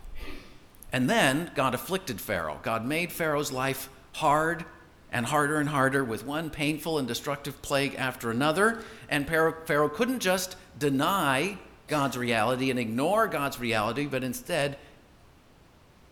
And 0.91 1.07
then 1.07 1.51
God 1.53 1.75
afflicted 1.75 2.19
Pharaoh. 2.19 2.59
God 2.63 2.83
made 2.83 3.11
Pharaoh's 3.11 3.51
life 3.51 3.89
hard 4.13 4.65
and 5.11 5.23
harder 5.23 5.59
and 5.59 5.69
harder 5.69 6.03
with 6.03 6.25
one 6.25 6.49
painful 6.49 6.97
and 6.97 7.07
destructive 7.07 7.61
plague 7.61 7.93
after 7.93 8.31
another. 8.31 8.81
And 9.07 9.27
Pharaoh 9.27 9.89
couldn't 9.89 10.21
just 10.21 10.55
deny 10.79 11.59
God's 11.87 12.17
reality 12.17 12.71
and 12.71 12.79
ignore 12.79 13.27
God's 13.27 13.59
reality, 13.59 14.07
but 14.07 14.23
instead, 14.23 14.79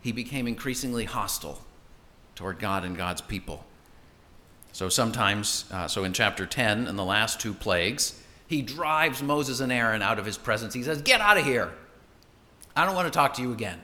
he 0.00 0.12
became 0.12 0.46
increasingly 0.46 1.06
hostile 1.06 1.60
toward 2.36 2.60
God 2.60 2.84
and 2.84 2.96
God's 2.96 3.20
people. 3.20 3.64
So 4.76 4.90
sometimes, 4.90 5.64
uh, 5.70 5.88
so 5.88 6.04
in 6.04 6.12
chapter 6.12 6.44
10, 6.44 6.86
in 6.86 6.96
the 6.96 7.04
last 7.04 7.40
two 7.40 7.54
plagues, 7.54 8.12
he 8.46 8.60
drives 8.60 9.22
Moses 9.22 9.60
and 9.60 9.72
Aaron 9.72 10.02
out 10.02 10.18
of 10.18 10.26
his 10.26 10.36
presence. 10.36 10.74
He 10.74 10.82
says, 10.82 11.00
Get 11.00 11.22
out 11.22 11.38
of 11.38 11.46
here. 11.46 11.72
I 12.76 12.84
don't 12.84 12.94
want 12.94 13.10
to 13.10 13.10
talk 13.10 13.32
to 13.36 13.42
you 13.42 13.54
again. 13.54 13.80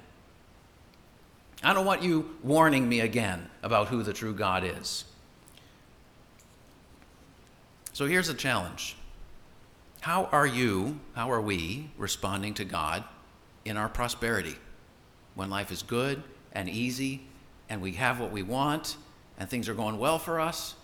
I 1.62 1.72
don't 1.72 1.87
want 1.87 2.02
you 2.02 2.37
warning 2.42 2.87
me 2.87 3.00
again 3.00 3.48
about 3.62 3.88
who 3.88 4.02
the 4.02 4.12
true 4.12 4.35
God 4.35 4.64
is. 4.64 5.07
So 7.94 8.05
here's 8.05 8.28
a 8.28 8.35
challenge 8.35 8.94
How 10.02 10.26
are 10.26 10.46
you, 10.46 11.00
how 11.14 11.33
are 11.33 11.40
we 11.40 11.88
responding 11.96 12.52
to 12.52 12.66
God 12.66 13.02
in 13.64 13.78
our 13.78 13.88
prosperity? 13.88 14.57
When 15.37 15.48
life 15.48 15.72
is 15.72 15.83
good 15.83 16.22
and 16.52 16.68
easy 16.68 17.22
and 17.70 17.81
we 17.81 17.92
have 17.92 18.20
what 18.20 18.31
we 18.31 18.42
want 18.42 18.98
and 19.38 19.48
things 19.48 19.70
are 19.70 19.74
going 19.74 19.96
well 19.96 20.18
for 20.18 20.38
us, 20.38 20.74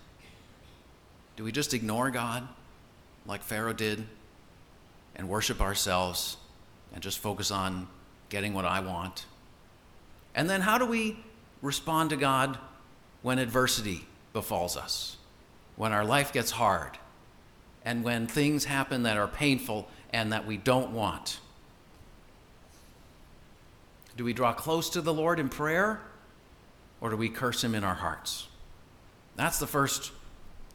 do 1.38 1.44
we 1.44 1.52
just 1.52 1.72
ignore 1.72 2.10
God 2.10 2.48
like 3.24 3.44
Pharaoh 3.44 3.72
did 3.72 4.04
and 5.14 5.28
worship 5.28 5.60
ourselves 5.60 6.36
and 6.92 7.00
just 7.00 7.20
focus 7.20 7.52
on 7.52 7.86
getting 8.28 8.54
what 8.54 8.64
I 8.64 8.80
want? 8.80 9.24
And 10.34 10.50
then 10.50 10.62
how 10.62 10.78
do 10.78 10.84
we 10.84 11.16
respond 11.62 12.10
to 12.10 12.16
God 12.16 12.58
when 13.22 13.38
adversity 13.38 14.04
befalls 14.32 14.76
us, 14.76 15.16
when 15.76 15.92
our 15.92 16.04
life 16.04 16.32
gets 16.32 16.50
hard, 16.50 16.98
and 17.84 18.02
when 18.02 18.26
things 18.26 18.64
happen 18.64 19.04
that 19.04 19.16
are 19.16 19.28
painful 19.28 19.88
and 20.12 20.32
that 20.32 20.44
we 20.44 20.56
don't 20.56 20.90
want? 20.90 21.38
Do 24.16 24.24
we 24.24 24.32
draw 24.32 24.52
close 24.52 24.90
to 24.90 25.00
the 25.00 25.14
Lord 25.14 25.38
in 25.38 25.48
prayer 25.48 26.00
or 27.00 27.10
do 27.10 27.16
we 27.16 27.28
curse 27.28 27.62
him 27.62 27.76
in 27.76 27.84
our 27.84 27.94
hearts? 27.94 28.48
That's 29.36 29.60
the 29.60 29.68
first 29.68 30.10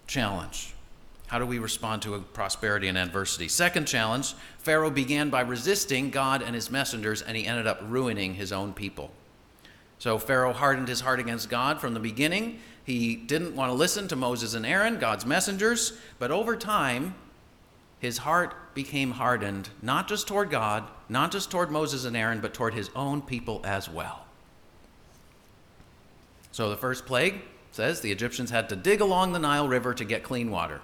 challenge. 0.07 0.73
How 1.27 1.39
do 1.39 1.45
we 1.45 1.57
respond 1.57 2.01
to 2.03 2.19
prosperity 2.33 2.87
and 2.87 2.97
adversity? 2.97 3.47
Second 3.47 3.87
challenge 3.87 4.35
Pharaoh 4.59 4.91
began 4.91 5.29
by 5.29 5.41
resisting 5.41 6.09
God 6.09 6.41
and 6.41 6.53
his 6.53 6.69
messengers, 6.69 7.21
and 7.21 7.35
he 7.35 7.45
ended 7.45 7.67
up 7.67 7.81
ruining 7.83 8.35
his 8.35 8.51
own 8.51 8.73
people. 8.73 9.11
So 9.99 10.17
Pharaoh 10.17 10.53
hardened 10.53 10.89
his 10.89 11.01
heart 11.01 11.19
against 11.19 11.49
God 11.49 11.81
from 11.81 11.93
the 11.93 11.99
beginning. 11.99 12.59
He 12.83 13.15
didn't 13.15 13.55
want 13.55 13.69
to 13.69 13.73
listen 13.73 14.07
to 14.09 14.15
Moses 14.15 14.53
and 14.53 14.65
Aaron, 14.65 14.99
God's 14.99 15.25
messengers, 15.25 15.93
but 16.19 16.29
over 16.29 16.55
time, 16.55 17.15
his 17.99 18.19
heart 18.19 18.75
became 18.75 19.11
hardened, 19.11 19.69
not 19.81 20.09
just 20.09 20.27
toward 20.27 20.49
God, 20.49 20.83
not 21.07 21.31
just 21.31 21.49
toward 21.49 21.71
Moses 21.71 22.03
and 22.03 22.17
Aaron, 22.17 22.41
but 22.41 22.53
toward 22.53 22.73
his 22.73 22.89
own 22.95 23.21
people 23.21 23.61
as 23.63 23.89
well. 23.89 24.25
So 26.51 26.69
the 26.69 26.77
first 26.77 27.05
plague 27.05 27.41
says 27.73 27.99
the 28.01 28.11
Egyptians 28.11 28.51
had 28.51 28.69
to 28.69 28.75
dig 28.75 29.01
along 29.01 29.33
the 29.33 29.39
Nile 29.39 29.67
River 29.67 29.95
to 29.95 30.05
get 30.05 30.23
clean 30.23 30.51
water. 30.51 30.79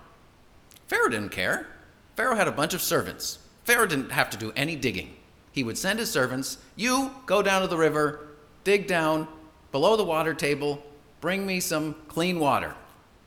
Pharaoh 0.88 1.08
didn't 1.08 1.30
care. 1.30 1.68
Pharaoh 2.16 2.36
had 2.36 2.48
a 2.48 2.52
bunch 2.52 2.74
of 2.74 2.82
servants. 2.82 3.38
Pharaoh 3.64 3.86
didn't 3.86 4.12
have 4.12 4.32
to 4.32 4.38
do 4.38 4.52
any 4.56 4.76
digging. 4.76 5.16
He 5.52 5.64
would 5.64 5.78
send 5.78 6.00
his 6.00 6.12
servants, 6.12 6.58
You 6.76 7.12
go 7.28 7.44
down 7.44 7.62
to 7.62 7.68
the 7.68 7.78
river, 7.78 8.28
dig 8.64 8.88
down 8.88 9.28
below 9.72 9.96
the 9.96 10.04
water 10.04 10.34
table, 10.34 10.84
bring 11.22 11.46
me 11.46 11.60
some 11.60 11.96
clean 12.08 12.40
water, 12.40 12.74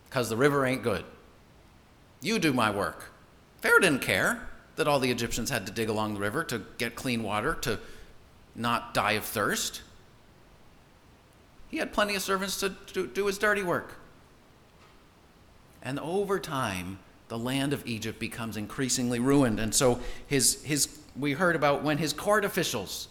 because 0.09 0.29
the 0.29 0.37
river 0.37 0.67
ain't 0.67 0.83
good. 0.83 1.05
You 2.21 2.41
do 2.41 2.53
my 2.53 2.71
work. 2.71 3.13
Pharaoh 3.61 3.79
didn't 3.79 4.03
care 4.03 4.49
that 4.75 4.89
all 4.89 4.99
the 4.99 5.11
Egyptians 5.11 5.51
had 5.51 5.67
to 5.67 5.73
dig 5.73 5.89
along 5.89 6.15
the 6.15 6.21
river 6.21 6.43
to 6.45 6.63
get 6.79 6.97
clean 6.97 7.23
water, 7.23 7.55
to 7.61 7.79
not 8.57 8.93
die 8.93 9.13
of 9.13 9.25
thirst. 9.25 9.83
He 11.73 11.79
had 11.79 11.91
plenty 11.91 12.15
of 12.15 12.21
servants 12.21 12.61
to 12.61 12.69
do, 13.07 13.27
his 13.27 13.39
dirty 13.39 13.63
work. 13.63 13.95
And 15.83 15.99
over 15.99 16.39
time, 16.39 16.99
the 17.29 17.39
land 17.39 17.73
of 17.73 17.85
Egypt 17.87 18.21
becomes 18.21 18.59
increasingly 18.59 19.19
ruined. 19.19 19.59
And 19.59 19.75
so 19.75 19.99
his, 20.27 20.63
his, 20.65 20.99
we 21.19 21.33
heard 21.33 21.57
about 21.57 21.83
when 21.83 21.97
his 21.97 22.13
court 22.13 22.45
officials, 22.45 23.09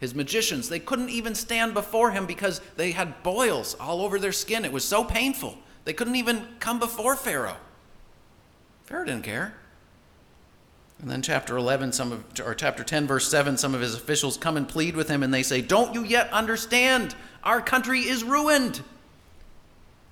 his 0.00 0.14
magicians, 0.14 0.70
they 0.70 0.78
couldn't 0.78 1.10
even 1.10 1.34
stand 1.34 1.74
before 1.74 2.10
him 2.12 2.24
because 2.24 2.62
they 2.76 2.92
had 2.92 3.22
boils 3.22 3.76
all 3.78 4.00
over 4.00 4.18
their 4.18 4.32
skin. 4.32 4.64
It 4.64 4.72
was 4.72 4.86
so 4.86 5.04
painful. 5.04 5.58
They 5.84 5.92
couldn't 5.92 6.16
even 6.16 6.48
come 6.60 6.78
before 6.78 7.14
Pharaoh. 7.14 7.58
Pharaoh 8.84 9.04
didn't 9.04 9.24
care. 9.24 9.52
And 11.00 11.10
then 11.10 11.22
chapter 11.22 11.56
11, 11.56 11.92
some 11.92 12.12
of, 12.12 12.24
or 12.44 12.54
chapter 12.54 12.82
10, 12.82 13.06
verse 13.06 13.28
7, 13.30 13.56
some 13.56 13.74
of 13.74 13.80
his 13.80 13.94
officials 13.94 14.36
come 14.36 14.56
and 14.56 14.68
plead 14.68 14.96
with 14.96 15.08
him 15.08 15.22
and 15.22 15.32
they 15.32 15.44
say, 15.44 15.60
Don't 15.60 15.94
you 15.94 16.04
yet 16.04 16.30
understand? 16.32 17.14
Our 17.44 17.60
country 17.60 18.00
is 18.00 18.24
ruined 18.24 18.82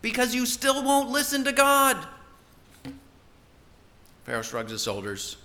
because 0.01 0.35
you 0.35 0.47
still 0.47 0.85
won't 0.85 1.11
listen 1.11 1.45
to 1.45 1.53
God. 1.53 2.07
Pharaoh 4.25 4.43
shrugs 4.43 4.71
his 4.71 4.83
shoulders. 4.83 5.37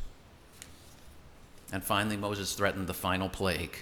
And 1.71 1.83
finally, 1.83 2.17
Moses 2.17 2.53
threatened 2.53 2.87
the 2.87 2.93
final 2.93 3.29
plague. 3.29 3.77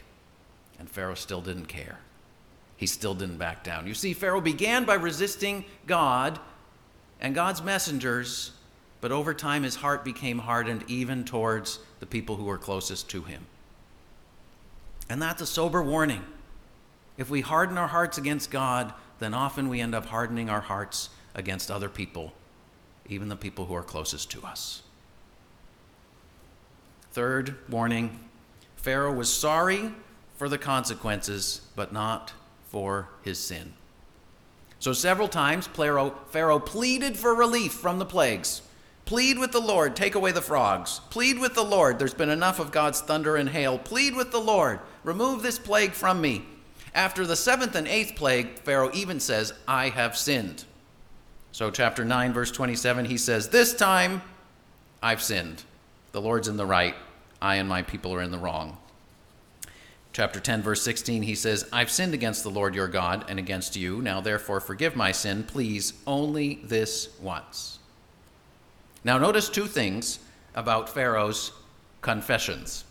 And 0.77 0.89
Pharaoh 0.89 1.15
still 1.15 1.41
didn't 1.41 1.65
care. 1.65 1.99
He 2.77 2.85
still 2.85 3.13
didn't 3.13 3.37
back 3.37 3.63
down. 3.63 3.87
You 3.87 3.93
see, 3.93 4.13
Pharaoh 4.13 4.39
began 4.39 4.85
by 4.85 4.93
resisting 4.93 5.65
God 5.85 6.39
and 7.19 7.35
God's 7.35 7.61
messengers 7.61 8.51
but 9.01 9.11
over 9.11 9.33
time, 9.33 9.63
his 9.63 9.75
heart 9.75 10.03
became 10.03 10.39
hardened 10.39 10.83
even 10.87 11.23
towards 11.23 11.79
the 11.99 12.05
people 12.05 12.35
who 12.35 12.43
were 12.43 12.57
closest 12.57 13.09
to 13.09 13.23
him. 13.23 13.45
And 15.09 15.21
that's 15.21 15.41
a 15.41 15.47
sober 15.47 15.81
warning. 15.81 16.23
If 17.17 17.29
we 17.29 17.41
harden 17.41 17.77
our 17.77 17.87
hearts 17.87 18.17
against 18.17 18.51
God, 18.51 18.93
then 19.19 19.33
often 19.33 19.69
we 19.69 19.81
end 19.81 19.95
up 19.95 20.05
hardening 20.05 20.49
our 20.49 20.61
hearts 20.61 21.09
against 21.35 21.71
other 21.71 21.89
people, 21.89 22.33
even 23.07 23.29
the 23.29 23.35
people 23.35 23.65
who 23.65 23.75
are 23.75 23.83
closest 23.83 24.31
to 24.31 24.43
us. 24.45 24.83
Third 27.11 27.55
warning 27.69 28.19
Pharaoh 28.75 29.13
was 29.13 29.33
sorry 29.33 29.91
for 30.37 30.47
the 30.47 30.57
consequences, 30.57 31.61
but 31.75 31.91
not 31.91 32.31
for 32.69 33.09
his 33.23 33.37
sin. 33.37 33.73
So, 34.79 34.93
several 34.93 35.27
times, 35.27 35.67
Pharaoh, 35.67 36.59
pleaded 36.59 37.17
for 37.17 37.35
relief 37.35 37.73
from 37.73 37.99
the 37.99 38.05
plagues. 38.05 38.61
Plead 39.09 39.39
with 39.39 39.51
the 39.51 39.59
Lord, 39.59 39.95
take 39.95 40.13
away 40.13 40.31
the 40.31 40.39
frogs. 40.39 41.01
Plead 41.09 41.39
with 41.39 41.55
the 41.55 41.63
Lord, 41.63 41.97
there's 41.97 42.13
been 42.13 42.29
enough 42.29 42.59
of 42.59 42.71
God's 42.71 43.01
thunder 43.01 43.37
and 43.37 43.49
hail. 43.49 43.79
Plead 43.79 44.15
with 44.15 44.29
the 44.29 44.39
Lord, 44.39 44.79
remove 45.03 45.41
this 45.41 45.57
plague 45.57 45.93
from 45.93 46.21
me. 46.21 46.43
After 46.93 47.25
the 47.25 47.35
seventh 47.35 47.73
and 47.73 47.87
eighth 47.87 48.15
plague, 48.15 48.59
Pharaoh 48.59 48.91
even 48.93 49.19
says, 49.19 49.51
I 49.67 49.89
have 49.89 50.15
sinned. 50.15 50.63
So, 51.51 51.71
chapter 51.71 52.05
9, 52.05 52.33
verse 52.33 52.51
27, 52.51 53.05
he 53.05 53.17
says, 53.17 53.49
This 53.49 53.73
time 53.73 54.21
I've 55.01 55.23
sinned. 55.23 55.63
The 56.11 56.21
Lord's 56.21 56.47
in 56.47 56.57
the 56.57 56.67
right, 56.67 56.93
I 57.41 57.55
and 57.55 57.67
my 57.67 57.81
people 57.81 58.13
are 58.13 58.21
in 58.21 58.29
the 58.29 58.37
wrong. 58.37 58.77
Chapter 60.13 60.39
10, 60.39 60.61
verse 60.61 60.83
16, 60.83 61.23
he 61.23 61.33
says, 61.33 61.67
I've 61.73 61.89
sinned 61.89 62.13
against 62.13 62.43
the 62.43 62.51
Lord 62.51 62.75
your 62.75 62.87
God 62.87 63.25
and 63.27 63.39
against 63.39 63.75
you. 63.75 64.03
Now, 64.03 64.21
therefore, 64.21 64.59
forgive 64.59 64.95
my 64.95 65.11
sin, 65.11 65.45
please, 65.45 65.93
only 66.05 66.59
this 66.63 67.19
once. 67.19 67.78
Now, 69.03 69.17
notice 69.17 69.49
two 69.49 69.65
things 69.65 70.19
about 70.55 70.89
Pharaoh's 70.89 71.51
confessions. 72.01 72.83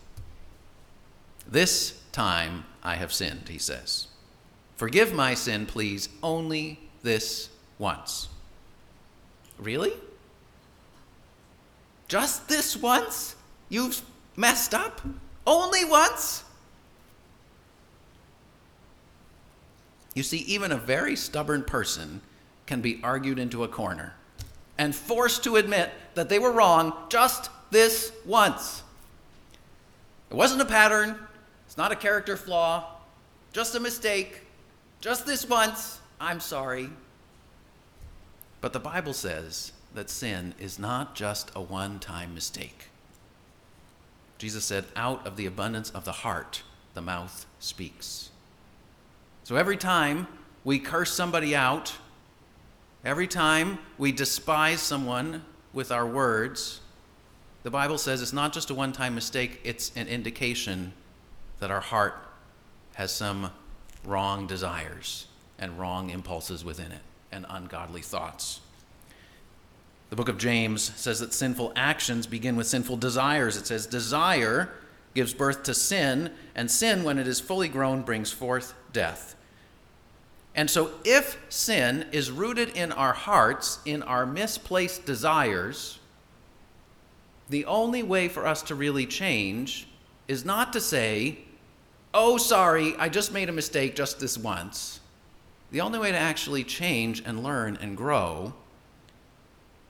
This 1.47 2.01
time 2.11 2.65
I 2.83 2.95
have 2.95 3.13
sinned, 3.13 3.49
he 3.49 3.57
says. 3.57 4.07
Forgive 4.75 5.13
my 5.13 5.33
sin, 5.33 5.65
please, 5.65 6.09
only 6.23 6.79
this 7.03 7.49
once. 7.77 8.29
Really? 9.57 9.93
Just 12.07 12.47
this 12.47 12.75
once? 12.75 13.35
You've 13.67 14.01
messed 14.35 14.73
up? 14.73 15.01
Only 15.45 15.85
once? 15.85 16.43
You 20.15 20.23
see, 20.23 20.39
even 20.39 20.71
a 20.71 20.77
very 20.77 21.15
stubborn 21.15 21.63
person 21.63 22.21
can 22.65 22.81
be 22.81 22.99
argued 23.03 23.37
into 23.37 23.63
a 23.63 23.67
corner 23.67 24.15
and 24.79 24.95
forced 24.95 25.43
to 25.43 25.57
admit 25.57 25.91
that 26.15 26.29
they 26.29 26.39
were 26.39 26.51
wrong 26.51 26.93
just 27.09 27.51
this 27.69 28.13
once. 28.25 28.81
It 30.31 30.35
wasn't 30.35 30.61
a 30.61 30.65
pattern, 30.65 31.19
it's 31.67 31.77
not 31.77 31.91
a 31.91 31.95
character 31.95 32.37
flaw, 32.37 32.95
just 33.51 33.75
a 33.75 33.79
mistake, 33.79 34.41
just 35.01 35.25
this 35.25 35.47
once. 35.47 35.99
I'm 36.19 36.39
sorry. 36.39 36.89
But 38.61 38.73
the 38.73 38.79
Bible 38.79 39.13
says 39.13 39.73
that 39.93 40.09
sin 40.09 40.55
is 40.59 40.79
not 40.79 41.13
just 41.13 41.51
a 41.55 41.61
one 41.61 41.99
time 41.99 42.33
mistake. 42.33 42.85
Jesus 44.37 44.63
said, 44.63 44.85
Out 44.95 45.27
of 45.27 45.35
the 45.35 45.45
abundance 45.45 45.89
of 45.89 46.05
the 46.05 46.11
heart, 46.11 46.63
the 46.93 47.01
mouth 47.01 47.45
speaks. 47.59 48.29
So 49.43 49.57
every 49.57 49.77
time 49.77 50.27
we 50.63 50.79
curse 50.79 51.11
somebody 51.11 51.53
out, 51.55 51.95
Every 53.03 53.27
time 53.27 53.79
we 53.97 54.11
despise 54.11 54.81
someone 54.81 55.45
with 55.71 55.91
our 55.91 56.05
words, 56.05 56.81
the 57.63 57.71
Bible 57.71 57.97
says 57.97 58.21
it's 58.21 58.33
not 58.33 58.51
just 58.51 58.69
a 58.69 58.73
one 58.73 58.91
time 58.91 59.15
mistake, 59.15 59.61
it's 59.63 59.91
an 59.95 60.07
indication 60.07 60.93
that 61.59 61.71
our 61.71 61.79
heart 61.79 62.15
has 62.95 63.13
some 63.13 63.51
wrong 64.03 64.47
desires 64.47 65.27
and 65.57 65.79
wrong 65.79 66.09
impulses 66.09 66.65
within 66.65 66.91
it 66.91 67.01
and 67.31 67.45
ungodly 67.49 68.01
thoughts. 68.01 68.59
The 70.09 70.15
book 70.15 70.29
of 70.29 70.37
James 70.37 70.81
says 70.95 71.19
that 71.19 71.33
sinful 71.33 71.71
actions 71.75 72.27
begin 72.27 72.55
with 72.55 72.67
sinful 72.67 72.97
desires. 72.97 73.55
It 73.55 73.67
says, 73.67 73.85
Desire 73.85 74.69
gives 75.13 75.33
birth 75.33 75.63
to 75.63 75.73
sin, 75.73 76.31
and 76.55 76.69
sin, 76.69 77.03
when 77.03 77.17
it 77.17 77.27
is 77.27 77.39
fully 77.39 77.67
grown, 77.67 78.01
brings 78.01 78.31
forth 78.31 78.73
death. 78.91 79.35
And 80.55 80.69
so, 80.69 80.91
if 81.05 81.37
sin 81.49 82.07
is 82.11 82.31
rooted 82.31 82.69
in 82.75 82.91
our 82.91 83.13
hearts, 83.13 83.79
in 83.85 84.03
our 84.03 84.25
misplaced 84.25 85.05
desires, 85.05 85.99
the 87.49 87.65
only 87.65 88.03
way 88.03 88.27
for 88.27 88.45
us 88.45 88.61
to 88.63 88.75
really 88.75 89.05
change 89.05 89.87
is 90.27 90.45
not 90.45 90.73
to 90.73 90.81
say, 90.81 91.39
Oh, 92.13 92.37
sorry, 92.37 92.95
I 92.97 93.07
just 93.09 93.31
made 93.31 93.49
a 93.49 93.51
mistake 93.51 93.95
just 93.95 94.19
this 94.19 94.37
once. 94.37 94.99
The 95.71 95.81
only 95.81 95.99
way 95.99 96.11
to 96.11 96.17
actually 96.17 96.63
change 96.63 97.21
and 97.23 97.43
learn 97.43 97.77
and 97.79 97.95
grow 97.95 98.53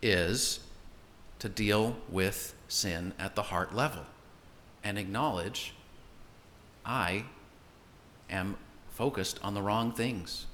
is 0.01 0.59
to 1.39 1.47
deal 1.47 1.95
with 2.09 2.53
sin 2.67 3.13
at 3.17 3.35
the 3.35 3.43
heart 3.43 3.73
level 3.73 4.05
and 4.83 4.97
acknowledge 4.97 5.73
I 6.85 7.23
am 8.29 8.57
focused 8.99 9.39
on 9.41 9.53
the 9.53 9.61
wrong 9.61 9.93
things. 9.93 10.45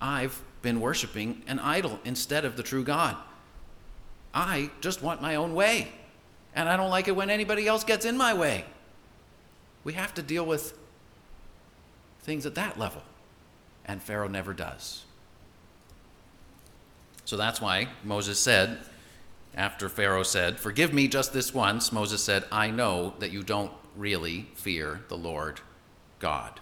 I've 0.00 0.40
been 0.62 0.80
worshiping 0.80 1.42
an 1.46 1.58
idol 1.58 2.00
instead 2.02 2.46
of 2.46 2.56
the 2.56 2.62
true 2.62 2.82
God. 2.82 3.14
I 4.32 4.70
just 4.80 5.02
want 5.02 5.20
my 5.20 5.34
own 5.34 5.54
way, 5.54 5.92
and 6.54 6.66
I 6.66 6.78
don't 6.78 6.88
like 6.88 7.08
it 7.08 7.14
when 7.14 7.28
anybody 7.28 7.68
else 7.68 7.84
gets 7.84 8.06
in 8.06 8.16
my 8.16 8.32
way. 8.32 8.64
We 9.84 9.92
have 9.92 10.14
to 10.14 10.22
deal 10.22 10.46
with 10.46 10.78
things 12.22 12.46
at 12.46 12.54
that 12.54 12.78
level, 12.78 13.02
and 13.84 14.02
Pharaoh 14.02 14.28
never 14.28 14.54
does. 14.54 15.04
So 17.26 17.36
that's 17.36 17.60
why 17.60 17.88
Moses 18.02 18.40
said, 18.40 18.78
after 19.54 19.90
Pharaoh 19.90 20.22
said, 20.22 20.58
Forgive 20.58 20.94
me 20.94 21.06
just 21.06 21.34
this 21.34 21.52
once, 21.52 21.92
Moses 21.92 22.24
said, 22.24 22.46
I 22.50 22.70
know 22.70 23.12
that 23.18 23.30
you 23.30 23.42
don't 23.42 23.72
really 23.94 24.46
fear 24.54 25.02
the 25.08 25.18
Lord 25.18 25.60
God. 26.18 26.60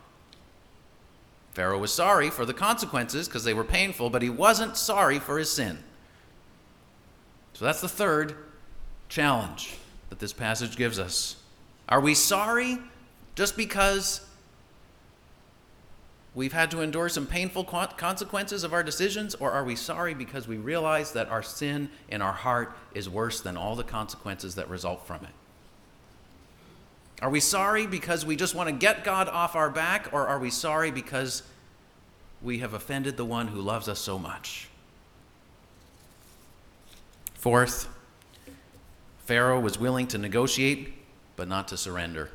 Pharaoh 1.53 1.79
was 1.79 1.93
sorry 1.93 2.31
for 2.31 2.47
the 2.47 2.55
consequences 2.55 3.29
because 3.29 3.45
they 3.45 3.55
were 3.55 3.65
painful, 3.65 4.11
but 4.11 4.23
he 4.23 4.31
wasn't 4.31 4.77
sorry 4.77 5.19
for 5.19 5.38
his 5.38 5.51
sin. 5.51 5.79
So 7.53 7.65
that's 7.67 7.81
the 7.81 7.88
third 7.88 8.35
challenge 9.09 9.77
that 10.09 10.19
this 10.19 10.33
passage 10.33 10.77
gives 10.77 10.99
us. 10.99 11.37
Are 11.88 12.01
we 12.01 12.15
sorry 12.15 12.79
just 13.35 13.57
because 13.57 14.27
we've 16.35 16.55
had 16.55 16.71
to 16.71 16.81
endure 16.81 17.11
some 17.11 17.27
painful 17.27 17.65
consequences 17.65 18.65
of 18.65 18.73
our 18.73 18.83
decisions, 18.83 19.35
or 19.35 19.53
are 19.53 19.65
we 19.65 19.77
sorry 19.77 20.15
because 20.15 20.49
we 20.49 20.57
realize 20.57 21.12
that 21.12 21.29
our 21.29 21.43
sin 21.43 21.91
in 22.09 22.23
our 22.23 22.33
heart 22.33 22.75
is 22.95 23.11
worse 23.11 23.43
than 23.43 23.59
all 23.59 23.77
the 23.77 23.85
consequences 23.85 24.55
that 24.55 24.71
result 24.71 25.07
from 25.07 25.25
it? 25.25 25.33
Are 27.22 27.30
we 27.30 27.38
sorry 27.38 27.87
because 27.87 28.26
we 28.26 28.35
just 28.35 28.56
want 28.56 28.68
to 28.68 28.74
get 28.74 29.04
God 29.04 29.28
off 29.28 29.54
our 29.54 29.70
back, 29.70 30.08
or 30.12 30.26
are 30.26 30.40
we 30.40 30.50
sorry 30.50 30.90
because 30.90 31.44
we 32.42 32.58
have 32.58 32.74
offended 32.74 33.16
the 33.16 33.24
one 33.24 33.46
who 33.46 33.61
loves 33.61 33.88
us 33.88 34.00
so 34.00 34.18
much? 34.18 34.68
Fourth, 37.35 37.88
Pharaoh 39.24 39.61
was 39.61 39.78
willing 39.78 40.08
to 40.08 40.18
negotiate, 40.18 40.94
but 41.37 41.46
not 41.46 41.68
to 41.68 41.76
surrender. 41.76 42.28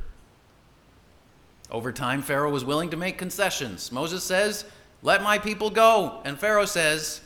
Over 1.70 1.92
time, 1.92 2.22
Pharaoh 2.22 2.50
was 2.50 2.64
willing 2.64 2.90
to 2.92 2.98
make 2.98 3.18
concessions. 3.18 3.92
Moses 3.92 4.24
says, 4.24 4.64
Let 5.04 5.22
my 5.22 5.38
people 5.38 5.70
go. 5.70 6.22
And 6.24 6.40
Pharaoh 6.40 6.66
says, 6.66 7.20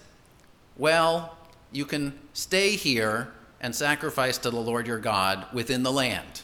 Well, 0.78 1.38
you 1.72 1.86
can 1.86 2.18
stay 2.34 2.76
here 2.76 3.32
and 3.60 3.76
sacrifice 3.76 4.40
to 4.40 4.50
the 4.50 4.60
Lord 4.60 4.88
your 4.88 4.98
God 4.98 5.46
within 5.54 5.84
the 5.84 5.92
land. 5.92 6.42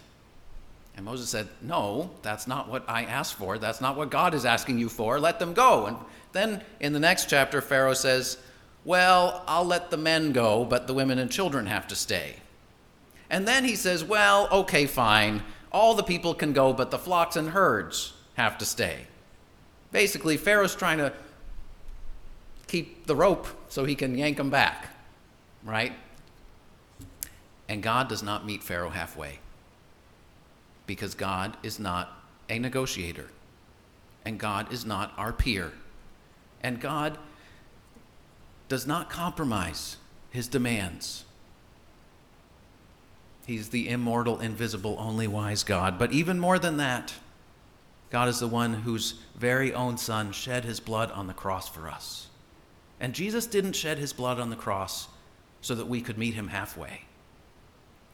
And 0.97 1.05
Moses 1.05 1.29
said, 1.29 1.47
No, 1.61 2.11
that's 2.23 2.47
not 2.47 2.67
what 2.67 2.83
I 2.89 3.05
asked 3.05 3.35
for. 3.35 3.57
That's 3.57 3.79
not 3.79 3.95
what 3.95 4.09
God 4.09 4.33
is 4.33 4.43
asking 4.43 4.79
you 4.79 4.89
for. 4.89 5.19
Let 5.19 5.39
them 5.39 5.53
go. 5.53 5.85
And 5.85 5.97
then 6.33 6.61
in 6.81 6.91
the 6.91 6.99
next 6.99 7.29
chapter, 7.29 7.61
Pharaoh 7.61 7.93
says, 7.93 8.37
Well, 8.83 9.43
I'll 9.47 9.63
let 9.63 9.91
the 9.91 9.97
men 9.97 10.33
go, 10.33 10.65
but 10.65 10.87
the 10.87 10.93
women 10.93 11.19
and 11.19 11.31
children 11.31 11.67
have 11.67 11.87
to 11.87 11.95
stay. 11.95 12.37
And 13.29 13.47
then 13.47 13.63
he 13.63 13.75
says, 13.75 14.03
Well, 14.03 14.49
okay, 14.51 14.85
fine 14.85 15.43
all 15.71 15.93
the 15.93 16.03
people 16.03 16.33
can 16.33 16.53
go, 16.53 16.73
but 16.73 16.91
the 16.91 16.97
flocks 16.97 17.35
and 17.35 17.49
herds 17.49 18.13
have 18.35 18.57
to 18.57 18.65
stay. 18.65 19.07
Basically, 19.91 20.37
Pharaoh's 20.37 20.75
trying 20.75 20.97
to 20.97 21.13
keep 22.67 23.05
the 23.05 23.15
rope 23.15 23.47
so 23.69 23.85
he 23.85 23.95
can 23.95 24.17
yank 24.17 24.37
them 24.37 24.49
back, 24.49 24.87
right? 25.63 25.93
And 27.69 27.83
God 27.83 28.07
does 28.07 28.23
not 28.23 28.45
meet 28.45 28.63
Pharaoh 28.63 28.89
halfway 28.89 29.39
because 30.87 31.13
God 31.13 31.55
is 31.61 31.79
not 31.79 32.23
a 32.49 32.57
negotiator, 32.57 33.27
and 34.25 34.39
God 34.39 34.73
is 34.73 34.85
not 34.85 35.13
our 35.17 35.31
peer, 35.31 35.73
and 36.61 36.81
God 36.81 37.19
does 38.67 38.87
not 38.87 39.09
compromise 39.09 39.97
his 40.31 40.47
demands. 40.47 41.25
He's 43.45 43.69
the 43.69 43.87
immortal, 43.87 44.39
invisible, 44.39 44.97
only 44.99 45.27
wise 45.27 45.63
God. 45.63 45.97
But 45.97 46.11
even 46.11 46.37
more 46.37 46.59
than 46.59 46.77
that, 46.77 47.13
God 48.09 48.27
is 48.27 48.39
the 48.39 48.47
one 48.47 48.73
whose 48.73 49.15
very 49.35 49.73
own 49.73 49.97
Son 49.97 50.33
shed 50.33 50.65
his 50.65 50.81
blood 50.81 51.11
on 51.11 51.27
the 51.27 51.33
cross 51.33 51.69
for 51.69 51.87
us. 51.87 52.27
And 52.99 53.13
Jesus 53.13 53.45
didn't 53.45 53.73
shed 53.73 53.99
his 53.99 54.11
blood 54.11 54.39
on 54.39 54.49
the 54.49 54.55
cross 54.55 55.07
so 55.61 55.75
that 55.75 55.87
we 55.87 56.01
could 56.01 56.17
meet 56.17 56.33
him 56.33 56.49
halfway. 56.49 57.06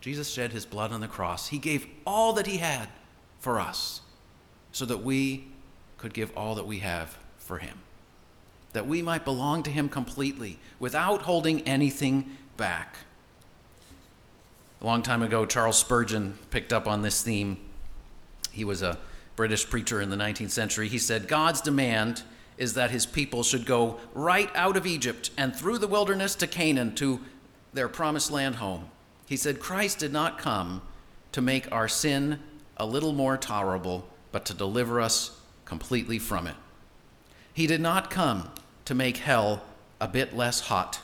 Jesus 0.03 0.29
shed 0.29 0.51
his 0.51 0.65
blood 0.65 0.91
on 0.91 0.99
the 0.99 1.07
cross. 1.07 1.47
He 1.47 1.57
gave 1.57 1.87
all 2.05 2.33
that 2.33 2.45
he 2.45 2.57
had 2.57 2.89
for 3.39 3.57
us 3.57 4.01
so 4.73 4.85
that 4.85 4.97
we 4.97 5.47
could 5.97 6.13
give 6.13 6.29
all 6.35 6.55
that 6.55 6.67
we 6.67 6.79
have 6.79 7.17
for 7.37 7.59
him. 7.59 7.79
That 8.73 8.85
we 8.85 9.01
might 9.01 9.23
belong 9.23 9.63
to 9.63 9.71
him 9.71 9.87
completely 9.87 10.59
without 10.77 11.21
holding 11.21 11.61
anything 11.61 12.35
back. 12.57 12.97
A 14.81 14.85
long 14.85 15.03
time 15.03 15.21
ago, 15.21 15.45
Charles 15.45 15.77
Spurgeon 15.77 16.37
picked 16.51 16.73
up 16.73 16.85
on 16.85 17.01
this 17.01 17.21
theme. 17.21 17.55
He 18.51 18.65
was 18.65 18.81
a 18.81 18.97
British 19.37 19.69
preacher 19.69 20.01
in 20.01 20.09
the 20.09 20.17
19th 20.17 20.51
century. 20.51 20.89
He 20.89 20.97
said, 20.97 21.29
God's 21.29 21.61
demand 21.61 22.23
is 22.57 22.73
that 22.73 22.91
his 22.91 23.05
people 23.05 23.41
should 23.41 23.65
go 23.65 24.01
right 24.13 24.51
out 24.53 24.75
of 24.75 24.85
Egypt 24.85 25.29
and 25.37 25.55
through 25.55 25.77
the 25.77 25.87
wilderness 25.87 26.35
to 26.35 26.45
Canaan, 26.45 26.93
to 26.95 27.21
their 27.71 27.87
promised 27.87 28.31
land 28.31 28.55
home. 28.55 28.89
He 29.25 29.37
said, 29.37 29.59
Christ 29.59 29.99
did 29.99 30.13
not 30.13 30.37
come 30.37 30.81
to 31.31 31.41
make 31.41 31.71
our 31.71 31.87
sin 31.87 32.39
a 32.77 32.85
little 32.85 33.13
more 33.13 33.37
tolerable, 33.37 34.07
but 34.31 34.45
to 34.45 34.53
deliver 34.53 34.99
us 34.99 35.39
completely 35.65 36.19
from 36.19 36.47
it. 36.47 36.55
He 37.53 37.67
did 37.67 37.81
not 37.81 38.09
come 38.09 38.49
to 38.85 38.95
make 38.95 39.17
hell 39.17 39.63
a 40.01 40.07
bit 40.07 40.35
less 40.35 40.61
hot 40.61 40.99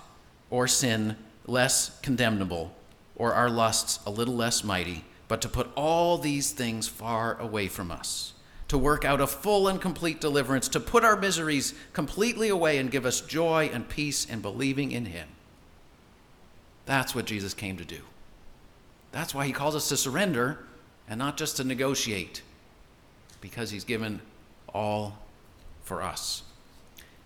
or 0.49 0.67
sin 0.67 1.15
less 1.45 1.99
condemnable 2.01 2.75
or 3.15 3.33
our 3.33 3.49
lusts 3.49 3.99
a 4.05 4.11
little 4.11 4.35
less 4.35 4.63
mighty, 4.63 5.03
but 5.27 5.41
to 5.41 5.49
put 5.49 5.69
all 5.75 6.17
these 6.17 6.51
things 6.51 6.87
far 6.87 7.39
away 7.39 7.67
from 7.67 7.91
us, 7.91 8.33
to 8.67 8.77
work 8.77 9.05
out 9.05 9.21
a 9.21 9.27
full 9.27 9.67
and 9.67 9.81
complete 9.81 10.21
deliverance, 10.21 10.67
to 10.69 10.79
put 10.79 11.03
our 11.03 11.15
miseries 11.15 11.73
completely 11.93 12.49
away 12.49 12.77
and 12.77 12.91
give 12.91 13.05
us 13.05 13.21
joy 13.21 13.69
and 13.73 13.89
peace 13.89 14.25
in 14.25 14.41
believing 14.41 14.91
in 14.91 15.05
Him. 15.05 15.27
That's 16.89 17.13
what 17.13 17.25
Jesus 17.25 17.53
came 17.53 17.77
to 17.77 17.85
do. 17.85 17.99
That's 19.11 19.35
why 19.35 19.45
He 19.45 19.53
calls 19.53 19.75
us 19.75 19.89
to 19.89 19.95
surrender 19.95 20.65
and 21.07 21.19
not 21.19 21.37
just 21.37 21.57
to 21.57 21.63
negotiate, 21.63 22.41
because 23.41 23.69
He's 23.69 23.83
given 23.83 24.21
all 24.73 25.19
for 25.83 26.01
us. 26.01 26.41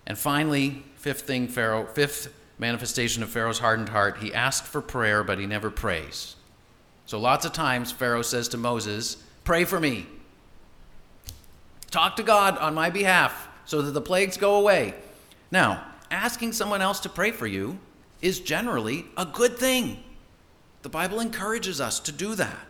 And 0.06 0.18
finally, 0.18 0.84
fifth 0.98 1.22
thing, 1.22 1.48
Pharaoh, 1.48 1.86
fifth 1.86 2.34
manifestation 2.60 3.24
of 3.24 3.30
Pharaoh's 3.30 3.60
hardened 3.60 3.88
heart, 3.88 4.18
he 4.18 4.34
asked 4.34 4.66
for 4.66 4.82
prayer, 4.82 5.24
but 5.24 5.40
he 5.40 5.46
never 5.46 5.70
prays. 5.70 6.36
So 7.06 7.18
lots 7.18 7.46
of 7.46 7.54
times, 7.54 7.90
Pharaoh 7.90 8.22
says 8.22 8.50
to 8.50 8.58
Moses, 8.58 9.16
Pray 9.46 9.64
for 9.64 9.80
me. 9.80 10.08
Talk 11.90 12.18
to 12.18 12.24
God 12.24 12.58
on 12.58 12.74
my 12.74 12.90
behalf 12.90 13.48
so 13.64 13.82
that 13.82 13.92
the 13.92 14.02
plagues 14.02 14.36
go 14.36 14.56
away. 14.56 14.94
Now, 15.52 15.86
asking 16.12 16.52
someone 16.52 16.82
else 16.82 17.00
to 17.00 17.10
pray 17.10 17.32
for 17.32 17.48
you 17.48 17.80
is 18.24 18.40
generally 18.40 19.06
a 19.16 19.26
good 19.26 19.58
thing. 19.58 20.04
The 20.82 20.90
Bible 20.90 21.20
encourages 21.20 21.80
us 21.80 22.00
to 22.02 22.12
do 22.12 22.34
that. 22.36 22.68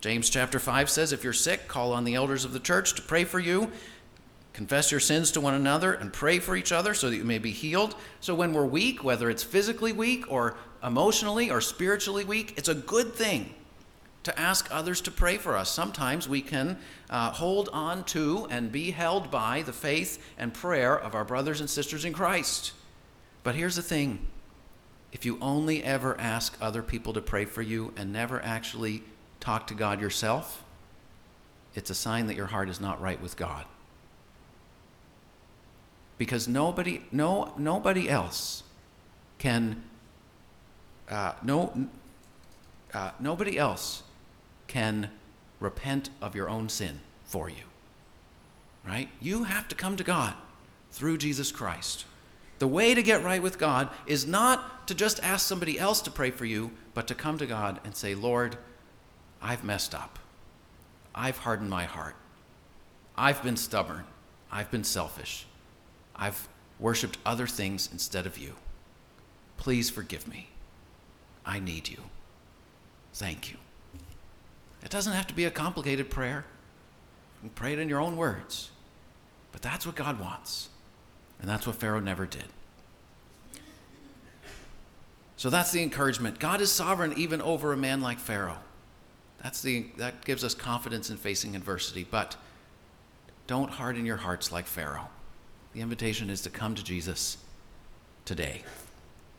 James 0.00 0.28
chapter 0.28 0.58
5 0.58 0.90
says, 0.90 1.12
If 1.12 1.22
you're 1.22 1.32
sick, 1.32 1.68
call 1.68 1.92
on 1.92 2.02
the 2.02 2.16
elders 2.16 2.44
of 2.44 2.52
the 2.52 2.58
church 2.58 2.94
to 2.94 3.02
pray 3.02 3.22
for 3.22 3.38
you 3.38 3.70
Confess 4.52 4.90
your 4.90 5.00
sins 5.00 5.30
to 5.32 5.40
one 5.40 5.54
another 5.54 5.94
and 5.94 6.12
pray 6.12 6.38
for 6.38 6.56
each 6.56 6.72
other 6.72 6.92
so 6.92 7.08
that 7.08 7.16
you 7.16 7.24
may 7.24 7.38
be 7.38 7.52
healed. 7.52 7.94
So, 8.20 8.34
when 8.34 8.52
we're 8.52 8.66
weak, 8.66 9.02
whether 9.02 9.30
it's 9.30 9.42
physically 9.42 9.92
weak 9.92 10.30
or 10.30 10.56
emotionally 10.84 11.50
or 11.50 11.60
spiritually 11.60 12.24
weak, 12.24 12.54
it's 12.58 12.68
a 12.68 12.74
good 12.74 13.14
thing 13.14 13.54
to 14.24 14.38
ask 14.38 14.68
others 14.70 15.00
to 15.00 15.10
pray 15.10 15.38
for 15.38 15.56
us. 15.56 15.70
Sometimes 15.70 16.28
we 16.28 16.42
can 16.42 16.78
uh, 17.08 17.30
hold 17.32 17.70
on 17.72 18.04
to 18.04 18.46
and 18.50 18.70
be 18.70 18.90
held 18.90 19.30
by 19.30 19.62
the 19.62 19.72
faith 19.72 20.22
and 20.36 20.52
prayer 20.52 20.96
of 20.96 21.14
our 21.14 21.24
brothers 21.24 21.60
and 21.60 21.68
sisters 21.68 22.04
in 22.04 22.12
Christ. 22.12 22.72
But 23.42 23.54
here's 23.54 23.76
the 23.76 23.82
thing 23.82 24.26
if 25.12 25.24
you 25.24 25.38
only 25.40 25.84
ever 25.84 26.18
ask 26.18 26.56
other 26.60 26.82
people 26.82 27.12
to 27.12 27.20
pray 27.20 27.44
for 27.44 27.62
you 27.62 27.92
and 27.96 28.12
never 28.12 28.42
actually 28.42 29.02
talk 29.40 29.66
to 29.68 29.74
God 29.74 30.00
yourself, 30.00 30.64
it's 31.74 31.90
a 31.90 31.94
sign 31.94 32.26
that 32.26 32.36
your 32.36 32.46
heart 32.46 32.68
is 32.68 32.80
not 32.80 33.00
right 33.00 33.20
with 33.20 33.36
God 33.36 33.66
because 36.22 36.46
nobody, 36.46 37.02
no, 37.10 37.52
nobody 37.58 38.08
else 38.08 38.62
can, 39.38 39.82
uh, 41.08 41.32
no, 41.42 41.88
uh, 42.94 43.10
nobody 43.18 43.58
else 43.58 44.04
can 44.68 45.10
repent 45.58 46.10
of 46.20 46.36
your 46.36 46.48
own 46.48 46.68
sin 46.68 47.00
for 47.24 47.48
you. 47.48 47.64
Right? 48.86 49.08
You 49.20 49.44
have 49.44 49.66
to 49.66 49.74
come 49.74 49.96
to 49.96 50.04
God 50.04 50.34
through 50.92 51.18
Jesus 51.18 51.50
Christ. 51.50 52.04
The 52.62 52.68
way 52.68 52.94
to 52.94 53.02
get 53.02 53.24
right 53.24 53.42
with 53.42 53.58
God 53.58 53.88
is 54.06 54.24
not 54.24 54.86
to 54.86 54.94
just 54.94 55.20
ask 55.24 55.44
somebody 55.44 55.80
else 55.80 56.00
to 56.02 56.12
pray 56.12 56.30
for 56.30 56.44
you, 56.44 56.70
but 56.94 57.08
to 57.08 57.14
come 57.16 57.36
to 57.38 57.44
God 57.44 57.80
and 57.82 57.92
say, 57.92 58.14
Lord, 58.14 58.56
I've 59.42 59.64
messed 59.64 59.96
up. 59.96 60.20
I've 61.12 61.38
hardened 61.38 61.70
my 61.70 61.86
heart. 61.86 62.14
I've 63.18 63.42
been 63.42 63.56
stubborn. 63.56 64.04
I've 64.52 64.70
been 64.70 64.84
selfish. 64.84 65.44
I've 66.14 66.46
worshiped 66.78 67.18
other 67.26 67.48
things 67.48 67.88
instead 67.90 68.26
of 68.26 68.38
you. 68.38 68.54
Please 69.56 69.90
forgive 69.90 70.28
me. 70.28 70.48
I 71.44 71.58
need 71.58 71.88
you. 71.88 71.98
Thank 73.12 73.50
you. 73.50 73.56
It 74.84 74.90
doesn't 74.90 75.14
have 75.14 75.26
to 75.26 75.34
be 75.34 75.46
a 75.46 75.50
complicated 75.50 76.10
prayer. 76.10 76.44
You 77.42 77.48
can 77.48 77.56
pray 77.56 77.72
it 77.72 77.80
in 77.80 77.88
your 77.88 78.00
own 78.00 78.16
words. 78.16 78.70
But 79.50 79.62
that's 79.62 79.84
what 79.84 79.96
God 79.96 80.20
wants. 80.20 80.68
And 81.42 81.50
that's 81.50 81.66
what 81.66 81.76
Pharaoh 81.76 82.00
never 82.00 82.24
did. 82.24 82.44
So 85.36 85.50
that's 85.50 85.72
the 85.72 85.82
encouragement. 85.82 86.38
God 86.38 86.60
is 86.60 86.70
sovereign 86.70 87.14
even 87.16 87.42
over 87.42 87.72
a 87.72 87.76
man 87.76 88.00
like 88.00 88.20
Pharaoh. 88.20 88.58
That's 89.42 89.60
the, 89.60 89.86
that 89.96 90.24
gives 90.24 90.44
us 90.44 90.54
confidence 90.54 91.10
in 91.10 91.16
facing 91.16 91.56
adversity. 91.56 92.06
But 92.08 92.36
don't 93.48 93.70
harden 93.70 94.06
your 94.06 94.18
hearts 94.18 94.52
like 94.52 94.66
Pharaoh. 94.66 95.08
The 95.72 95.80
invitation 95.80 96.30
is 96.30 96.42
to 96.42 96.50
come 96.50 96.76
to 96.76 96.84
Jesus 96.84 97.38
today. 98.24 98.62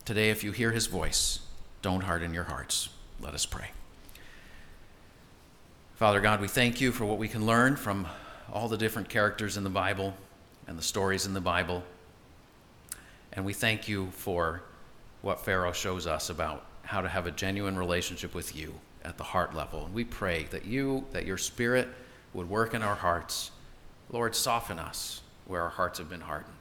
Today, 0.04 0.30
if 0.30 0.44
you 0.44 0.52
hear 0.52 0.72
his 0.72 0.88
voice, 0.88 1.40
don't 1.82 2.02
harden 2.02 2.34
your 2.34 2.44
hearts. 2.44 2.90
Let 3.22 3.34
us 3.34 3.46
pray. 3.46 3.70
Father 5.96 6.20
God, 6.20 6.42
we 6.42 6.50
thank 6.50 6.82
you 6.82 6.92
for 6.92 7.06
what 7.06 7.18
we 7.18 7.30
can 7.30 7.46
learn 7.46 7.78
from 7.78 8.08
all 8.52 8.68
the 8.68 8.78
different 8.78 9.08
characters 9.08 9.56
in 9.56 9.64
the 9.64 9.70
Bible. 9.70 10.14
and 10.68 10.78
the 10.78 10.84
stories 10.84 11.26
in 11.26 11.34
the 11.34 11.42
Bible. 11.42 11.84
And 13.34 13.46
we 13.46 13.54
thank 13.54 13.88
you 13.88 14.10
for 14.12 14.64
what 15.22 15.44
Pharaoh 15.44 15.72
shows 15.72 16.08
us 16.08 16.30
about 16.30 16.66
how 16.84 17.02
to 17.02 17.10
have 17.10 17.26
a 17.26 17.32
genuine 17.32 17.78
relationship 17.78 18.36
with 18.36 18.56
you 18.56 18.74
at 19.04 19.18
the 19.18 19.24
heart 19.24 19.56
level. 19.56 19.86
And 19.86 19.94
we 19.94 20.04
pray 20.04 20.44
that 20.52 20.66
you, 20.66 21.06
that 21.12 21.26
your 21.26 21.38
spirit 21.38 21.88
would 22.34 22.50
work 22.50 22.74
in 22.74 22.84
our 22.84 22.96
hearts. 22.96 23.52
Lord, 24.12 24.36
soften 24.36 24.80
us 24.80 25.22
where 25.46 25.62
our 25.62 25.70
hearts 25.70 26.00
have 26.00 26.10
been 26.10 26.22
hardened. 26.22 26.54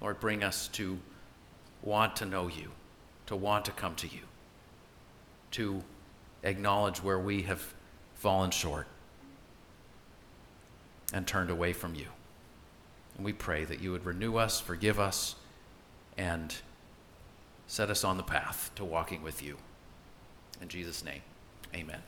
Lord, 0.00 0.18
bring 0.20 0.42
us 0.42 0.68
to 0.68 0.98
want 1.82 2.16
to 2.16 2.24
know 2.24 2.48
you, 2.48 2.70
to 3.26 3.36
want 3.36 3.64
to 3.66 3.72
come 3.72 3.94
to 3.96 4.06
you, 4.06 4.22
to 5.52 5.82
acknowledge 6.42 7.02
where 7.02 7.18
we 7.18 7.42
have 7.42 7.74
fallen 8.14 8.50
short 8.50 8.86
and 11.12 11.26
turned 11.26 11.50
away 11.50 11.72
from 11.72 11.94
you. 11.94 12.06
And 13.16 13.24
we 13.24 13.32
pray 13.32 13.64
that 13.64 13.80
you 13.80 13.92
would 13.92 14.04
renew 14.04 14.36
us, 14.36 14.60
forgive 14.60 14.98
us, 14.98 15.36
and 16.16 16.54
set 17.66 17.90
us 17.90 18.04
on 18.04 18.16
the 18.16 18.22
path 18.22 18.70
to 18.76 18.84
walking 18.84 19.22
with 19.22 19.42
you. 19.42 19.56
In 20.60 20.68
Jesus' 20.68 21.04
name, 21.04 21.22
amen. 21.74 22.00